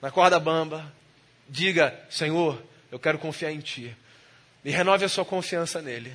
na 0.00 0.10
corda 0.10 0.40
bamba, 0.40 0.90
diga: 1.48 1.94
Senhor, 2.08 2.62
eu 2.92 2.98
quero 2.98 3.18
confiar 3.18 3.50
em 3.50 3.58
Ti. 3.58 3.96
E 4.62 4.70
renove 4.70 5.06
a 5.06 5.08
sua 5.08 5.24
confiança 5.24 5.80
nele. 5.80 6.12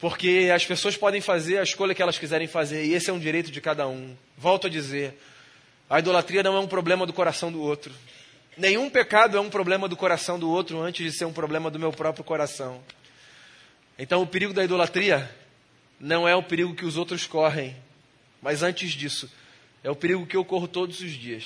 Porque 0.00 0.50
as 0.52 0.66
pessoas 0.66 0.96
podem 0.96 1.20
fazer 1.20 1.58
a 1.58 1.62
escolha 1.62 1.94
que 1.94 2.02
elas 2.02 2.18
quiserem 2.18 2.48
fazer, 2.48 2.84
e 2.84 2.94
esse 2.94 3.08
é 3.08 3.12
um 3.12 3.18
direito 3.18 3.50
de 3.50 3.60
cada 3.60 3.86
um. 3.86 4.16
Volto 4.36 4.66
a 4.66 4.70
dizer: 4.70 5.14
a 5.88 6.00
idolatria 6.00 6.42
não 6.42 6.56
é 6.56 6.60
um 6.60 6.66
problema 6.66 7.06
do 7.06 7.12
coração 7.12 7.52
do 7.52 7.62
outro. 7.62 7.94
Nenhum 8.56 8.90
pecado 8.90 9.36
é 9.36 9.40
um 9.40 9.48
problema 9.48 9.88
do 9.88 9.96
coração 9.96 10.38
do 10.38 10.50
outro 10.50 10.82
antes 10.82 11.04
de 11.04 11.16
ser 11.16 11.26
um 11.26 11.32
problema 11.32 11.70
do 11.70 11.78
meu 11.78 11.92
próprio 11.92 12.24
coração. 12.24 12.82
Então, 13.96 14.20
o 14.20 14.26
perigo 14.26 14.52
da 14.52 14.64
idolatria 14.64 15.30
não 16.00 16.26
é 16.26 16.34
o 16.34 16.42
perigo 16.42 16.74
que 16.74 16.84
os 16.84 16.96
outros 16.96 17.26
correm, 17.26 17.76
mas 18.42 18.62
antes 18.62 18.92
disso, 18.92 19.30
é 19.84 19.90
o 19.90 19.94
perigo 19.94 20.26
que 20.26 20.36
eu 20.36 20.44
corro 20.44 20.66
todos 20.66 21.00
os 21.00 21.12
dias. 21.12 21.44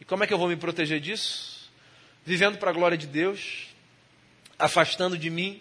E 0.00 0.04
como 0.04 0.24
é 0.24 0.26
que 0.26 0.34
eu 0.34 0.38
vou 0.38 0.48
me 0.48 0.56
proteger 0.56 0.98
disso? 0.98 1.70
Vivendo 2.24 2.58
para 2.58 2.70
a 2.70 2.72
glória 2.72 2.96
de 2.96 3.06
Deus, 3.06 3.73
afastando 4.58 5.16
de 5.16 5.30
mim 5.30 5.60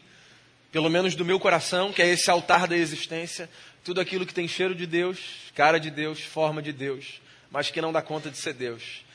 pelo 0.74 0.90
menos 0.90 1.14
do 1.14 1.24
meu 1.24 1.40
coração, 1.40 1.94
que 1.94 2.02
é 2.02 2.08
esse 2.08 2.32
altar 2.32 2.68
da 2.68 2.76
existência, 2.76 3.48
tudo 3.84 4.02
aquilo 4.02 4.26
que 4.26 4.34
tem 4.34 4.48
cheiro 4.48 4.74
de 4.74 4.88
Deus, 4.88 5.20
cara 5.54 5.80
de 5.80 5.92
Deus, 5.92 6.20
forma 6.20 6.64
de 6.64 6.74
Deus, 6.74 7.22
mas 7.52 7.70
que 7.70 7.80
não 7.80 7.94
dá 7.94 8.02
conta 8.02 8.32
de 8.32 8.38
ser 8.38 8.56
Deus. 8.56 9.06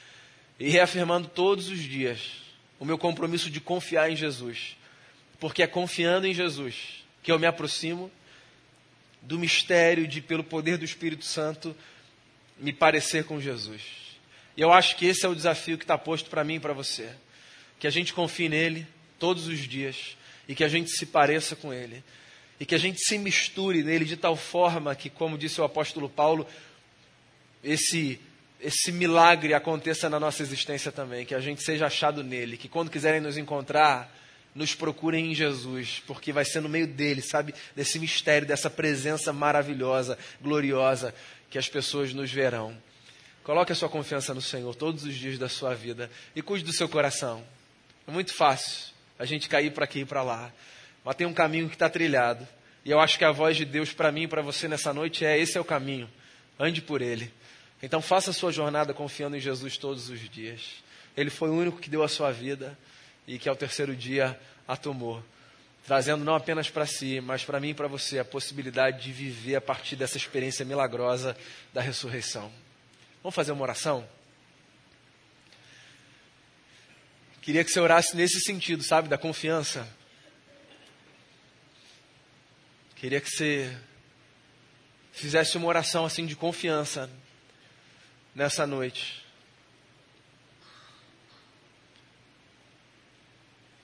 E 0.56 0.68
reafirmando 0.68 1.26
todos 1.26 1.68
os 1.68 1.80
dias 1.80 2.20
o 2.78 2.84
meu 2.84 2.96
compromisso 2.96 3.50
de 3.50 3.60
confiar 3.60 4.08
em 4.08 4.14
Jesus, 4.14 4.76
porque 5.40 5.60
é 5.60 5.66
confiando 5.66 6.28
em 6.28 6.32
Jesus 6.32 7.04
que 7.24 7.32
eu 7.32 7.40
me 7.40 7.46
aproximo 7.46 8.08
do 9.20 9.36
mistério 9.36 10.06
de, 10.06 10.22
pelo 10.22 10.44
poder 10.44 10.78
do 10.78 10.84
Espírito 10.84 11.24
Santo, 11.24 11.74
me 12.56 12.72
parecer 12.72 13.24
com 13.24 13.40
Jesus. 13.40 13.82
E 14.56 14.60
eu 14.60 14.72
acho 14.72 14.94
que 14.94 15.06
esse 15.06 15.26
é 15.26 15.28
o 15.28 15.34
desafio 15.34 15.76
que 15.76 15.82
está 15.82 15.98
posto 15.98 16.30
para 16.30 16.44
mim 16.44 16.54
e 16.54 16.60
para 16.60 16.72
você. 16.72 17.12
Que 17.80 17.86
a 17.88 17.90
gente 17.90 18.14
confie 18.14 18.48
nele 18.48 18.86
todos 19.18 19.46
os 19.46 19.60
dias 19.60 20.16
e 20.48 20.54
que 20.54 20.64
a 20.64 20.68
gente 20.68 20.90
se 20.90 21.04
pareça 21.04 21.54
com 21.54 21.72
ele. 21.72 22.02
E 22.58 22.66
que 22.66 22.74
a 22.74 22.78
gente 22.78 22.98
se 23.00 23.18
misture 23.18 23.82
nele 23.82 24.04
de 24.04 24.16
tal 24.16 24.34
forma 24.34 24.94
que, 24.94 25.10
como 25.10 25.38
disse 25.38 25.60
o 25.60 25.64
apóstolo 25.64 26.08
Paulo, 26.08 26.46
esse, 27.62 28.18
esse 28.60 28.90
milagre 28.90 29.54
aconteça 29.54 30.08
na 30.08 30.18
nossa 30.18 30.42
existência 30.42 30.90
também. 30.90 31.24
Que 31.24 31.34
a 31.34 31.40
gente 31.40 31.62
seja 31.62 31.86
achado 31.86 32.24
nele. 32.24 32.56
Que 32.56 32.68
quando 32.68 32.90
quiserem 32.90 33.20
nos 33.20 33.36
encontrar, 33.36 34.12
nos 34.54 34.74
procurem 34.74 35.30
em 35.30 35.34
Jesus, 35.34 36.02
porque 36.06 36.32
vai 36.32 36.44
ser 36.44 36.60
no 36.60 36.68
meio 36.68 36.86
dele, 36.86 37.22
sabe? 37.22 37.54
Desse 37.76 37.98
mistério, 37.98 38.48
dessa 38.48 38.68
presença 38.68 39.32
maravilhosa, 39.32 40.18
gloriosa, 40.40 41.14
que 41.48 41.58
as 41.58 41.68
pessoas 41.68 42.12
nos 42.12 42.32
verão. 42.32 42.76
Coloque 43.44 43.70
a 43.70 43.74
sua 43.74 43.88
confiança 43.88 44.34
no 44.34 44.42
Senhor 44.42 44.74
todos 44.74 45.04
os 45.04 45.14
dias 45.14 45.38
da 45.38 45.48
sua 45.48 45.74
vida 45.74 46.10
e 46.34 46.42
cuide 46.42 46.64
do 46.64 46.72
seu 46.72 46.88
coração. 46.88 47.44
É 48.06 48.10
muito 48.10 48.34
fácil 48.34 48.97
a 49.18 49.24
gente 49.24 49.48
cair 49.48 49.72
para 49.72 49.84
aqui 49.84 50.00
e 50.00 50.04
para 50.04 50.22
lá, 50.22 50.52
mas 51.04 51.16
tem 51.16 51.26
um 51.26 51.34
caminho 51.34 51.68
que 51.68 51.74
está 51.74 51.88
trilhado. 51.88 52.46
E 52.84 52.90
eu 52.90 53.00
acho 53.00 53.18
que 53.18 53.24
a 53.24 53.32
voz 53.32 53.56
de 53.56 53.64
Deus 53.64 53.92
para 53.92 54.12
mim 54.12 54.22
e 54.22 54.28
para 54.28 54.42
você 54.42 54.68
nessa 54.68 54.92
noite 54.92 55.24
é: 55.24 55.38
esse 55.38 55.58
é 55.58 55.60
o 55.60 55.64
caminho, 55.64 56.08
ande 56.58 56.80
por 56.80 57.02
ele. 57.02 57.32
Então 57.82 58.00
faça 58.00 58.30
a 58.30 58.34
sua 58.34 58.50
jornada 58.50 58.92
confiando 58.92 59.36
em 59.36 59.40
Jesus 59.40 59.76
todos 59.76 60.08
os 60.08 60.20
dias. 60.30 60.82
Ele 61.16 61.30
foi 61.30 61.50
o 61.50 61.54
único 61.54 61.78
que 61.78 61.90
deu 61.90 62.02
a 62.02 62.08
sua 62.08 62.32
vida 62.32 62.78
e 63.26 63.38
que 63.38 63.48
ao 63.48 63.56
terceiro 63.56 63.94
dia 63.94 64.38
a 64.66 64.76
tomou, 64.76 65.22
trazendo 65.86 66.24
não 66.24 66.34
apenas 66.34 66.70
para 66.70 66.86
si, 66.86 67.20
mas 67.20 67.44
para 67.44 67.60
mim 67.60 67.70
e 67.70 67.74
para 67.74 67.88
você 67.88 68.18
a 68.18 68.24
possibilidade 68.24 69.02
de 69.02 69.12
viver 69.12 69.56
a 69.56 69.60
partir 69.60 69.96
dessa 69.96 70.16
experiência 70.16 70.64
milagrosa 70.64 71.36
da 71.72 71.80
ressurreição. 71.80 72.50
Vamos 73.22 73.34
fazer 73.34 73.52
uma 73.52 73.62
oração? 73.62 74.06
Queria 77.48 77.64
que 77.64 77.70
você 77.70 77.80
orasse 77.80 78.14
nesse 78.14 78.40
sentido, 78.42 78.82
sabe, 78.82 79.08
da 79.08 79.16
confiança. 79.16 79.88
Queria 82.94 83.22
que 83.22 83.30
você 83.30 83.74
fizesse 85.12 85.56
uma 85.56 85.66
oração 85.66 86.04
assim 86.04 86.26
de 86.26 86.36
confiança 86.36 87.10
nessa 88.34 88.66
noite. 88.66 89.24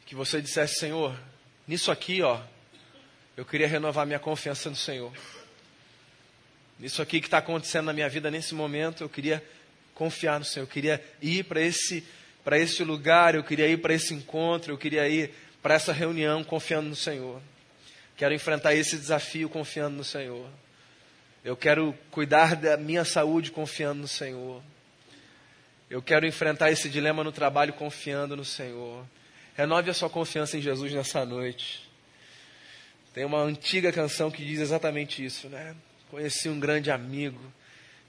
que 0.05 0.14
você 0.14 0.42
dissesse, 0.42 0.74
Senhor, 0.74 1.18
nisso 1.66 1.90
aqui, 1.90 2.20
ó, 2.20 2.42
eu 3.35 3.46
queria 3.46 3.66
renovar 3.66 4.05
minha 4.05 4.18
confiança 4.18 4.68
no 4.68 4.77
Senhor. 4.77 5.11
Nisso 6.79 7.00
aqui 7.00 7.18
que 7.18 7.29
está 7.29 7.38
acontecendo 7.38 7.87
na 7.87 7.94
minha 7.94 8.11
vida 8.11 8.31
nesse 8.31 8.55
momento, 8.55 9.03
eu 9.03 9.09
queria 9.09 9.42
confiar 9.94 10.38
no 10.38 10.44
Senhor. 10.44 10.64
Eu 10.64 10.70
queria 10.70 11.03
ir 11.22 11.44
para 11.44 11.62
esse, 11.62 12.07
para 12.44 12.59
esse 12.59 12.85
lugar, 12.85 13.35
eu 13.35 13.42
queria 13.42 13.66
ir 13.66 13.78
para 13.78 13.94
esse 13.94 14.12
encontro, 14.12 14.72
eu 14.72 14.78
queria 14.78 15.09
ir 15.09 15.33
para 15.62 15.74
essa 15.74 15.92
reunião 15.92 16.44
confiando 16.44 16.90
no 16.90 16.96
Senhor. 16.96 17.40
Quero 18.16 18.35
enfrentar 18.35 18.74
esse 18.74 18.96
desafio 18.96 19.48
confiando 19.48 19.96
no 19.96 20.04
Senhor. 20.04 20.46
Eu 21.42 21.57
quero 21.57 21.94
cuidar 22.11 22.54
da 22.54 22.76
minha 22.76 23.04
saúde 23.04 23.50
confiando 23.50 24.02
no 24.02 24.09
Senhor. 24.09 24.62
Eu 25.90 26.02
quero 26.02 26.26
enfrentar 26.26 26.70
esse 26.70 26.88
dilema 26.88 27.24
no 27.24 27.33
trabalho 27.33 27.72
confiando 27.72 28.37
no 28.37 28.44
Senhor. 28.44 29.04
Renove 29.57 29.90
a 29.90 29.94
sua 29.94 30.11
confiança 30.11 30.57
em 30.57 30.61
Jesus 30.61 30.92
nessa 30.92 31.24
noite. 31.24 31.88
Tem 33.14 33.24
uma 33.24 33.40
antiga 33.42 33.92
canção 33.92 34.30
que 34.30 34.44
diz 34.44 34.61
exatamente 34.61 35.24
isso, 35.24 35.48
né? 35.48 35.74
Conheci 36.11 36.48
um 36.48 36.59
grande 36.59 36.90
amigo. 36.90 37.40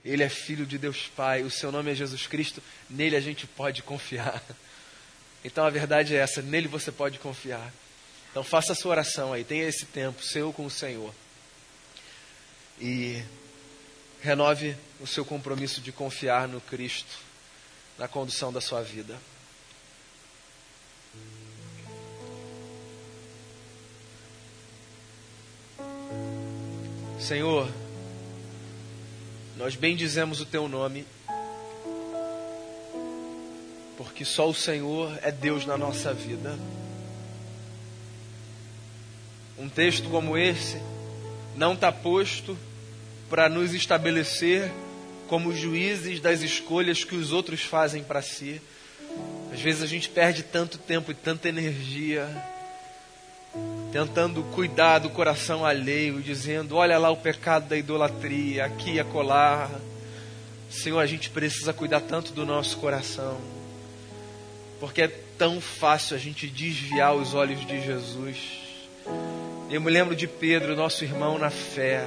Ele 0.06 0.22
é 0.22 0.28
filho 0.28 0.64
de 0.64 0.78
Deus 0.78 1.08
Pai. 1.16 1.42
O 1.42 1.50
seu 1.50 1.72
nome 1.72 1.90
é 1.90 1.94
Jesus 1.94 2.28
Cristo. 2.28 2.62
Nele 2.88 3.16
a 3.16 3.20
gente 3.20 3.44
pode 3.46 3.82
confiar. 3.82 4.42
Então 5.44 5.64
a 5.64 5.70
verdade 5.70 6.14
é 6.14 6.18
essa: 6.18 6.40
nele 6.40 6.68
você 6.68 6.92
pode 6.92 7.18
confiar. 7.18 7.72
Então 8.30 8.44
faça 8.44 8.72
a 8.72 8.74
sua 8.74 8.92
oração 8.92 9.32
aí. 9.32 9.44
Tenha 9.44 9.64
esse 9.64 9.86
tempo 9.86 10.22
seu 10.22 10.52
com 10.52 10.64
o 10.64 10.70
Senhor. 10.70 11.12
E 12.80 13.22
renove 14.20 14.76
o 15.00 15.06
seu 15.06 15.24
compromisso 15.24 15.80
de 15.80 15.90
confiar 15.90 16.46
no 16.46 16.60
Cristo 16.60 17.26
na 17.98 18.06
condução 18.06 18.52
da 18.52 18.60
sua 18.60 18.82
vida. 18.82 19.18
Senhor, 27.18 27.68
nós 29.56 29.74
bendizemos 29.74 30.40
o 30.40 30.46
teu 30.46 30.68
nome, 30.68 31.06
porque 33.96 34.24
só 34.24 34.48
o 34.48 34.54
Senhor 34.54 35.18
é 35.22 35.32
Deus 35.32 35.64
na 35.64 35.78
nossa 35.78 36.12
vida. 36.12 36.58
Um 39.58 39.68
texto 39.68 40.10
como 40.10 40.36
esse 40.36 40.78
não 41.56 41.72
está 41.72 41.90
posto 41.90 42.56
para 43.30 43.48
nos 43.48 43.72
estabelecer 43.72 44.70
como 45.26 45.56
juízes 45.56 46.20
das 46.20 46.42
escolhas 46.42 47.02
que 47.02 47.16
os 47.16 47.32
outros 47.32 47.62
fazem 47.62 48.04
para 48.04 48.20
si. 48.20 48.60
Às 49.50 49.60
vezes 49.60 49.82
a 49.82 49.86
gente 49.86 50.10
perde 50.10 50.42
tanto 50.42 50.76
tempo 50.76 51.10
e 51.10 51.14
tanta 51.14 51.48
energia 51.48 52.28
tentando 53.96 54.42
cuidar 54.52 54.98
do 54.98 55.08
coração 55.08 55.64
alheio, 55.64 56.20
dizendo: 56.20 56.76
olha 56.76 56.98
lá 56.98 57.08
o 57.08 57.16
pecado 57.16 57.66
da 57.68 57.78
idolatria, 57.78 58.66
aqui 58.66 58.92
e 58.92 59.00
acolá. 59.00 59.70
Senhor, 60.68 60.98
a 60.98 61.06
gente 61.06 61.30
precisa 61.30 61.72
cuidar 61.72 62.02
tanto 62.02 62.34
do 62.34 62.44
nosso 62.44 62.76
coração, 62.76 63.40
porque 64.78 65.00
é 65.00 65.08
tão 65.08 65.62
fácil 65.62 66.14
a 66.14 66.18
gente 66.18 66.46
desviar 66.46 67.14
os 67.14 67.32
olhos 67.32 67.66
de 67.66 67.82
Jesus. 67.82 68.36
Eu 69.70 69.80
me 69.80 69.90
lembro 69.90 70.14
de 70.14 70.26
Pedro, 70.26 70.76
nosso 70.76 71.02
irmão 71.02 71.38
na 71.38 71.48
fé, 71.48 72.06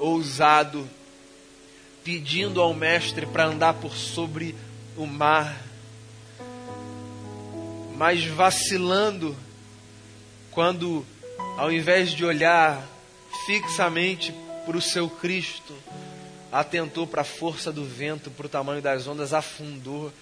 ousado, 0.00 0.88
pedindo 2.02 2.60
ao 2.60 2.74
Mestre 2.74 3.24
para 3.24 3.44
andar 3.44 3.74
por 3.74 3.94
sobre 3.94 4.52
o 4.96 5.06
mar, 5.06 5.62
mas 7.96 8.24
vacilando 8.24 9.36
quando, 10.52 11.04
ao 11.56 11.72
invés 11.72 12.10
de 12.10 12.24
olhar 12.24 12.86
fixamente 13.46 14.34
para 14.64 14.76
o 14.76 14.82
seu 14.82 15.08
Cristo, 15.08 15.74
atentou 16.50 17.06
para 17.06 17.22
a 17.22 17.24
força 17.24 17.72
do 17.72 17.84
vento, 17.84 18.30
para 18.30 18.46
o 18.46 18.48
tamanho 18.48 18.82
das 18.82 19.06
ondas, 19.06 19.32
afundou. 19.32 20.12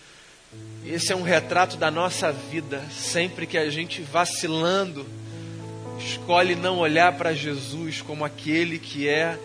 Esse 0.84 1.12
é 1.12 1.16
um 1.16 1.22
retrato 1.22 1.76
da 1.76 1.90
nossa 1.90 2.32
vida. 2.32 2.82
Sempre 2.90 3.46
que 3.46 3.58
a 3.58 3.68
gente 3.68 4.00
vacilando, 4.02 5.06
escolhe 5.98 6.54
não 6.54 6.78
olhar 6.78 7.12
para 7.16 7.34
Jesus 7.34 8.00
como 8.00 8.24
aquele 8.24 8.78
que 8.78 9.08
é 9.08 9.38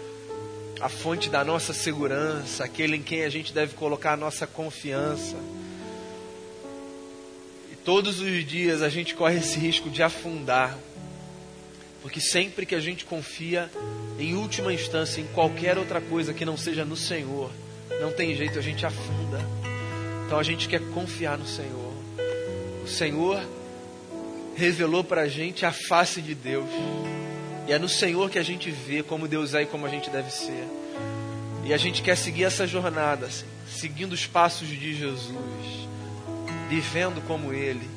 a 0.80 0.90
fonte 0.90 1.30
da 1.30 1.44
nossa 1.44 1.74
segurança, 1.74 2.64
aquele 2.64 2.98
em 2.98 3.02
quem 3.02 3.24
a 3.24 3.30
gente 3.30 3.54
deve 3.54 3.76
colocar 3.76 4.14
a 4.14 4.18
nossa 4.18 4.46
confiança. 4.46 5.36
Todos 7.86 8.20
os 8.20 8.44
dias 8.44 8.82
a 8.82 8.90
gente 8.90 9.14
corre 9.14 9.38
esse 9.38 9.60
risco 9.60 9.92
de 9.92 10.02
afundar. 10.02 10.76
Porque 12.02 12.20
sempre 12.20 12.66
que 12.66 12.74
a 12.74 12.80
gente 12.80 13.06
confia, 13.06 13.70
em 14.20 14.34
última 14.34 14.74
instância, 14.74 15.22
em 15.22 15.28
qualquer 15.28 15.78
outra 15.78 16.02
coisa 16.02 16.34
que 16.34 16.44
não 16.44 16.58
seja 16.58 16.84
no 16.84 16.96
Senhor, 16.96 17.52
não 18.02 18.12
tem 18.12 18.36
jeito, 18.36 18.58
a 18.58 18.62
gente 18.62 18.84
afunda. 18.88 19.40
Então 20.26 20.40
a 20.40 20.44
gente 20.44 20.68
quer 20.68 20.82
confiar 20.96 21.38
no 21.38 21.46
Senhor. 21.46 21.94
O 22.84 22.88
Senhor 22.88 23.40
revelou 24.56 25.04
para 25.04 25.22
a 25.22 25.28
gente 25.28 25.64
a 25.64 25.72
face 25.72 26.24
de 26.24 26.34
Deus. 26.34 26.70
E 27.68 27.72
é 27.72 27.78
no 27.78 27.90
Senhor 27.90 28.32
que 28.32 28.40
a 28.40 28.44
gente 28.44 28.72
vê 28.72 29.04
como 29.04 29.28
Deus 29.28 29.54
é 29.54 29.62
e 29.62 29.66
como 29.68 29.86
a 29.86 29.90
gente 29.90 30.10
deve 30.10 30.32
ser. 30.32 30.68
E 31.64 31.72
a 31.72 31.78
gente 31.78 32.02
quer 32.02 32.18
seguir 32.18 32.46
essa 32.46 32.66
jornada, 32.66 33.28
assim, 33.28 33.46
seguindo 33.68 34.14
os 34.14 34.26
passos 34.26 34.68
de 34.68 34.96
Jesus 34.96 35.85
vivendo 36.70 37.26
como 37.28 37.54
Ele 37.54 37.88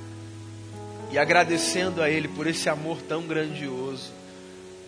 e 1.10 1.18
agradecendo 1.18 2.02
a 2.02 2.10
Ele 2.10 2.28
por 2.28 2.46
esse 2.46 2.68
amor 2.68 3.00
tão 3.02 3.26
grandioso, 3.26 4.12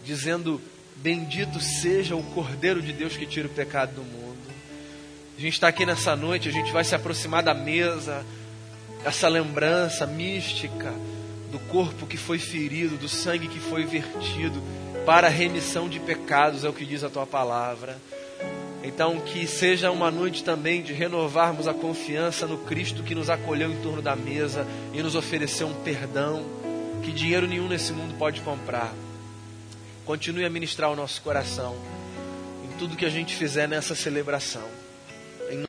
dizendo: 0.05 0.61
Bendito 0.97 1.61
seja 1.61 2.15
o 2.15 2.23
Cordeiro 2.23 2.83
de 2.83 2.93
Deus 2.93 3.17
que 3.17 3.27
tira 3.27 3.49
o 3.49 3.51
pecado 3.51 3.95
do 3.95 4.03
mundo. 4.03 4.39
A 5.37 5.41
gente 5.41 5.55
está 5.55 5.69
aqui 5.69 5.87
nessa 5.87 6.15
noite, 6.15 6.49
a 6.49 6.53
gente 6.53 6.71
vai 6.71 6.85
se 6.85 6.95
aproximar 6.95 7.43
da 7.43 7.55
mesa, 7.55 8.25
essa 9.05 9.27
lembrança 9.29 10.07
mística 10.07 10.93
do 11.51 11.59
corpo 11.59 12.07
que 12.07 12.19
foi 12.19 12.39
ferido, 12.39 12.99
do 12.99 13.09
sangue 13.09 13.49
que 13.49 13.59
foi 13.59 13.85
vertido 13.87 14.63
para 15.07 15.29
a 15.29 15.31
remissão 15.31 15.89
de 15.89 15.99
pecados, 15.99 16.65
é 16.65 16.69
o 16.69 16.73
que 16.73 16.85
diz 16.85 17.03
a 17.03 17.09
tua 17.09 17.27
palavra. 17.27 17.99
Então, 18.83 19.21
que 19.21 19.47
seja 19.47 19.91
uma 19.91 20.11
noite 20.11 20.43
também 20.43 20.83
de 20.83 20.93
renovarmos 20.93 21.69
a 21.69 21.75
confiança 21.75 22.47
no 22.47 22.59
Cristo 22.59 23.03
que 23.03 23.15
nos 23.15 23.29
acolheu 23.29 23.71
em 23.71 23.83
torno 23.83 24.01
da 24.01 24.17
mesa 24.17 24.67
e 24.95 25.03
nos 25.03 25.15
ofereceu 25.15 25.67
um 25.67 25.75
perdão 25.83 26.45
que 27.03 27.13
dinheiro 27.13 27.47
nenhum 27.47 27.69
nesse 27.69 27.93
mundo 27.93 28.17
pode 28.19 28.41
comprar. 28.41 28.93
Continue 30.07 30.45
a 30.45 30.51
ministrar 30.51 30.91
o 30.91 30.97
nosso 30.97 31.21
coração 31.21 31.77
em 32.65 32.79
tudo 32.79 32.97
que 32.97 33.05
a 33.05 33.11
gente 33.11 33.35
fizer 33.35 33.69
nessa 33.69 33.95
celebração. 33.95 34.80